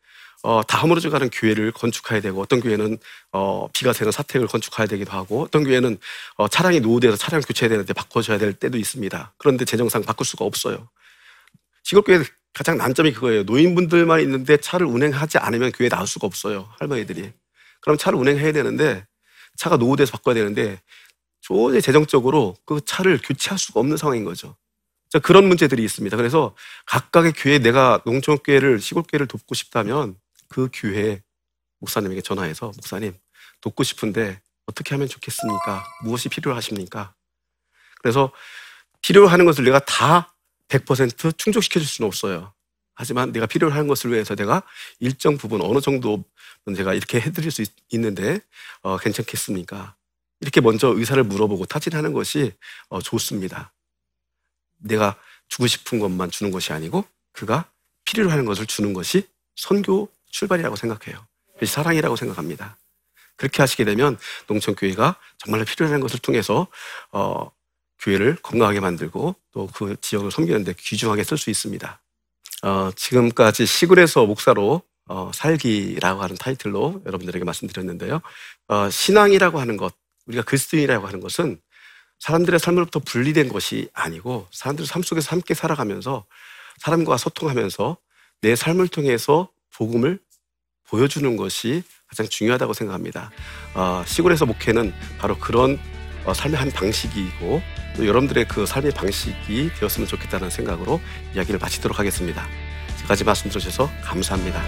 어, 0.42 0.62
다 0.62 0.78
허물어져 0.78 1.10
가는 1.10 1.28
교회를 1.28 1.72
건축해야 1.72 2.20
되고 2.20 2.40
어떤 2.40 2.60
교회는 2.60 2.98
어, 3.32 3.68
비가 3.72 3.92
새는 3.92 4.10
사택을 4.10 4.46
건축해야 4.46 4.86
되기도 4.86 5.12
하고 5.12 5.42
어떤 5.42 5.64
교회는 5.64 5.98
어, 6.36 6.48
차량이 6.48 6.80
노후돼서 6.80 7.16
차량 7.16 7.42
교체해야 7.42 7.68
되는데 7.70 7.92
바꿔줘야 7.92 8.38
될 8.38 8.54
때도 8.54 8.78
있습니다. 8.78 9.34
그런데 9.36 9.64
재정상 9.64 10.02
바꿀 10.02 10.24
수가 10.26 10.44
없어요. 10.44 10.88
시골교회 11.82 12.24
가장 12.54 12.78
난점이 12.78 13.12
그거예요. 13.12 13.42
노인분들만 13.44 14.20
있는데 14.20 14.56
차를 14.56 14.86
운행하지 14.86 15.38
않으면 15.38 15.72
교회 15.72 15.88
나올 15.88 16.06
수가 16.06 16.26
없어요. 16.26 16.68
할머니들이. 16.78 17.32
그럼 17.80 17.98
차를 17.98 18.18
운행해야 18.18 18.52
되는데 18.52 19.06
차가 19.56 19.76
노후돼서 19.76 20.12
바꿔야 20.12 20.34
되는데 20.34 20.80
도저히 21.46 21.82
재정적으로 21.82 22.56
그 22.64 22.80
차를 22.84 23.20
교체할 23.22 23.58
수가 23.58 23.80
없는 23.80 23.96
상황인 23.96 24.24
거죠. 24.24 24.56
자, 25.08 25.18
그런 25.18 25.48
문제들이 25.48 25.82
있습니다. 25.82 26.16
그래서 26.16 26.54
각각의 26.86 27.32
교회 27.36 27.58
내가 27.58 28.00
농촌교회를 28.06 28.80
시골교회를 28.80 29.26
돕고 29.26 29.54
싶다면 29.54 30.14
그 30.50 30.68
교회 30.72 31.22
목사님에게 31.78 32.20
전화해서 32.20 32.66
목사님 32.66 33.14
돕고 33.62 33.82
싶은데 33.82 34.40
어떻게 34.66 34.94
하면 34.94 35.08
좋겠습니까? 35.08 35.84
무엇이 36.04 36.28
필요하십니까? 36.28 37.14
그래서 38.02 38.32
필요로 39.00 39.28
하는 39.28 39.46
것을 39.46 39.64
내가 39.64 39.78
다 39.80 40.34
100% 40.68 41.38
충족시켜 41.38 41.80
줄 41.80 41.88
수는 41.88 42.06
없어요. 42.06 42.52
하지만 42.94 43.32
내가 43.32 43.46
하는 43.70 43.88
것을 43.88 44.12
위해서 44.12 44.34
내가 44.34 44.62
일정 44.98 45.38
부분 45.38 45.62
어느 45.62 45.80
정도 45.80 46.22
제가 46.76 46.92
이렇게 46.92 47.18
해드릴 47.20 47.50
수 47.50 47.62
있, 47.62 47.70
는데 47.92 48.40
어, 48.82 48.98
괜찮겠습니까? 48.98 49.96
이렇게 50.40 50.60
먼저 50.60 50.88
의사를 50.88 51.22
물어보고 51.24 51.64
타진하는 51.66 52.12
것이 52.12 52.52
어, 52.88 53.00
좋습니다. 53.00 53.72
내가 54.78 55.18
주고 55.48 55.66
싶은 55.66 55.98
것만 55.98 56.30
주는 56.30 56.52
것이 56.52 56.72
아니고 56.72 57.04
그가 57.32 57.70
필요로 58.04 58.30
하는 58.30 58.44
것을 58.44 58.66
주는 58.66 58.92
것이 58.92 59.26
선교 59.56 60.08
출발이라고 60.30 60.76
생각해요. 60.76 61.26
사랑이라고 61.64 62.16
생각합니다. 62.16 62.76
그렇게 63.36 63.62
하시게 63.62 63.84
되면 63.84 64.18
농촌교회가 64.48 65.16
정말로 65.38 65.64
필요한 65.64 66.00
것을 66.00 66.18
통해서 66.20 66.66
어, 67.12 67.50
교회를 67.98 68.36
건강하게 68.36 68.80
만들고 68.80 69.36
또 69.52 69.68
그 69.74 69.96
지역을 70.00 70.30
섬기는데 70.30 70.74
귀중하게 70.78 71.24
쓸 71.24 71.38
수 71.38 71.50
있습니다. 71.50 72.00
어, 72.62 72.90
지금까지 72.94 73.66
시골에서 73.66 74.26
목사로 74.26 74.82
어, 75.06 75.30
살기라고 75.34 76.22
하는 76.22 76.36
타이틀로 76.36 77.02
여러분들에게 77.06 77.44
말씀드렸는데요. 77.44 78.20
어, 78.68 78.90
신앙이라고 78.90 79.58
하는 79.58 79.76
것, 79.76 79.94
우리가 80.26 80.44
그리스도인이라고 80.44 81.06
하는 81.06 81.20
것은 81.20 81.60
사람들의 82.20 82.60
삶으로부터 82.60 83.00
분리된 83.00 83.48
것이 83.48 83.88
아니고 83.92 84.46
사람들의 84.52 84.86
삶 84.86 85.02
속에서 85.02 85.30
함께 85.30 85.54
살아가면서 85.54 86.26
사람과 86.78 87.16
소통하면서 87.16 87.96
내 88.42 88.54
삶을 88.54 88.88
통해서 88.88 89.50
복음을 89.74 90.18
보여주는 90.88 91.36
것이 91.36 91.82
가장 92.08 92.26
중요하다고 92.28 92.72
생각합니다. 92.72 93.30
어, 93.74 94.02
시골에서 94.06 94.46
목회는 94.46 94.92
바로 95.18 95.38
그런 95.38 95.78
어, 96.24 96.34
삶의 96.34 96.58
한 96.58 96.70
방식이고 96.70 97.62
또 97.96 98.06
여러분들의 98.06 98.46
그 98.48 98.66
삶의 98.66 98.92
방식이 98.92 99.70
되었으면 99.78 100.08
좋겠다는 100.08 100.50
생각으로 100.50 101.00
이야기를 101.34 101.58
마치도록 101.60 101.98
하겠습니다. 101.98 102.46
지금까지 102.96 103.24
말씀 103.24 103.48
들어주셔서 103.50 103.90
감사합니다. 104.02 104.62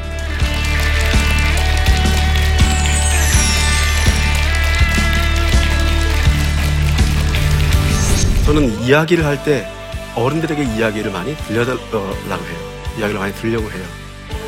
저는 8.45 8.83
이야기를 8.83 9.25
할 9.25 9.43
때 9.45 9.67
어른들에게 10.15 10.63
이야기를 10.77 11.11
많이 11.11 11.35
들려달라고 11.37 12.45
해요. 12.45 12.59
이야기를 12.99 13.19
많이 13.19 13.33
들려고 13.35 13.71
해요. 13.71 14.02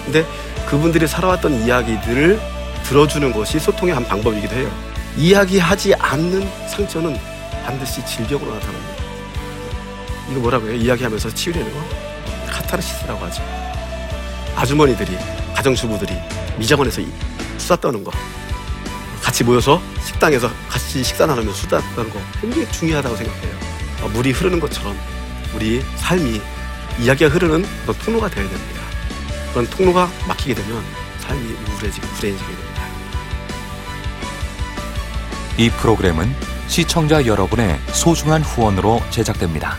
근데 0.04 0.24
그분들이 0.66 1.06
살아왔던 1.06 1.64
이야기들을 1.64 2.40
들어주는 2.84 3.32
것이 3.32 3.58
소통의 3.58 3.94
한 3.94 4.04
방법이기도 4.06 4.54
해요. 4.54 4.70
이야기하지 5.16 5.94
않는 5.94 6.48
상처는 6.68 7.18
반드시 7.64 8.04
질병으로 8.04 8.52
나타납니다. 8.54 8.94
이거 10.30 10.40
뭐라고 10.40 10.66
해요? 10.68 10.76
이야기하면서 10.76 11.32
치유되는 11.34 11.72
거? 11.72 11.80
카타르시스라고 12.50 13.24
하죠. 13.26 13.42
아주머니들이, 14.56 15.16
가정주부들이 15.54 16.14
미장원에서 16.58 17.00
이- 17.00 17.08
수다 17.58 17.76
떠는 17.76 18.04
거. 18.04 18.10
같이 19.22 19.42
모여서 19.42 19.80
식당에서 20.04 20.50
같이 20.68 21.02
식사 21.02 21.26
나누면서 21.26 21.58
수다 21.58 21.80
떠는 21.96 22.10
거 22.10 22.20
굉장히 22.40 22.70
중요하다고 22.70 23.16
생각해요. 23.16 23.54
어, 24.02 24.08
물이 24.08 24.32
흐르는 24.32 24.60
것처럼 24.60 24.96
우리 25.54 25.82
삶이 25.96 26.40
이야기가 27.00 27.30
흐르는 27.30 27.64
통로가 28.04 28.28
되어야 28.28 28.48
됩니다. 28.48 28.80
그런 29.54 29.70
통로가 29.70 30.10
막히게 30.26 30.54
되면 30.54 30.82
삶이 31.20 31.40
우울해지고 31.40 32.06
불행해지게 32.08 32.50
됩니다. 32.50 32.82
이 35.56 35.70
프로그램은 35.70 36.34
시청자 36.66 37.24
여러분의 37.24 37.78
소중한 37.92 38.42
후원으로 38.42 39.00
제작됩니다. 39.10 39.78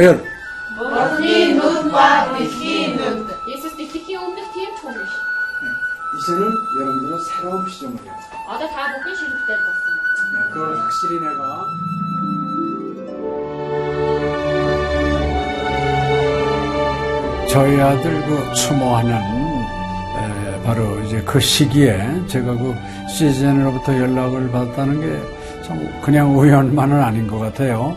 허연. 0.00 0.24
멋진 0.78 1.58
눈과 1.58 2.32
빛이 2.32 2.96
눈. 2.96 3.28
Este 3.46 3.68
sticky 3.68 4.16
olmak 4.16 4.54
diye 4.54 4.66
çolmuş. 4.80 5.10
이제는 6.16 6.40
여러분들은 6.80 7.18
새로운 7.28 7.68
시점을 7.68 7.96
해요. 8.02 8.12
Ada 8.48 8.64
da 8.66 8.80
bu 8.94 9.04
kişi 9.04 9.22
될 9.46 9.58
것입니다. 9.66 10.06
네, 10.32 10.36
그걸 10.52 10.78
확실히 10.80 11.20
내가 11.20 11.66
저희 17.50 17.80
아들 17.80 18.24
그 18.26 18.54
추모하는 18.54 19.12
에, 19.12 20.62
바로 20.64 20.98
이제 21.00 21.20
그 21.26 21.38
시기에 21.40 22.26
제가 22.26 22.54
그 22.54 22.74
시즌으로부터 23.08 23.98
연락을 23.98 24.50
받았다는 24.50 25.00
게 25.00 25.40
참 25.70 26.00
그냥 26.02 26.36
우연만은 26.36 27.00
아닌 27.00 27.28
것 27.28 27.38
같아요. 27.38 27.96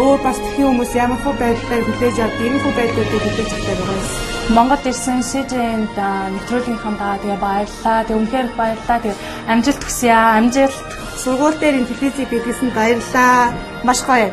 өөр 0.00 0.18
бас 0.24 0.38
тхэн 0.38 0.66
хүмүүс 0.66 0.92
ямар 0.94 1.18
хөө 1.24 1.34
байдлаар 1.42 1.82
хүлээж 1.86 2.16
авд 2.24 2.38
ийм 2.44 2.56
хөө 2.62 2.72
байдлуудыг 2.78 3.22
хүлээж 3.24 3.50
авдаг 3.54 3.76
байгаа 3.78 3.98
юм. 3.98 4.08
Монгол 4.56 4.84
ирсэн 4.90 5.18
СЖН-д 5.30 5.98
нэвтрүүлгийнхаа 6.34 6.94
даа 6.98 7.16
тэгээ 7.22 7.38
баярлаа. 7.46 7.98
Тэгээ 8.06 8.20
үнхээр 8.20 8.48
баярлаа. 8.58 8.98
Тэгээ 9.02 9.20
амжилт 9.52 9.82
хүсье 9.86 10.10
аа. 10.10 10.38
Амжилт. 10.38 10.86
Сургууль 11.22 11.58
дээр 11.60 11.78
ин 11.78 11.86
телевизийг 11.86 12.28
бидлсэн 12.30 12.70
баярлаа. 12.74 13.54
Маш 13.86 14.00
гоё. 14.02 14.30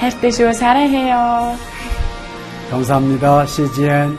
хайртай 0.00 0.32
шүү. 0.32 0.52
사랑해요. 0.52 1.56
감사합니다. 2.70 3.46
CGN 3.46 4.18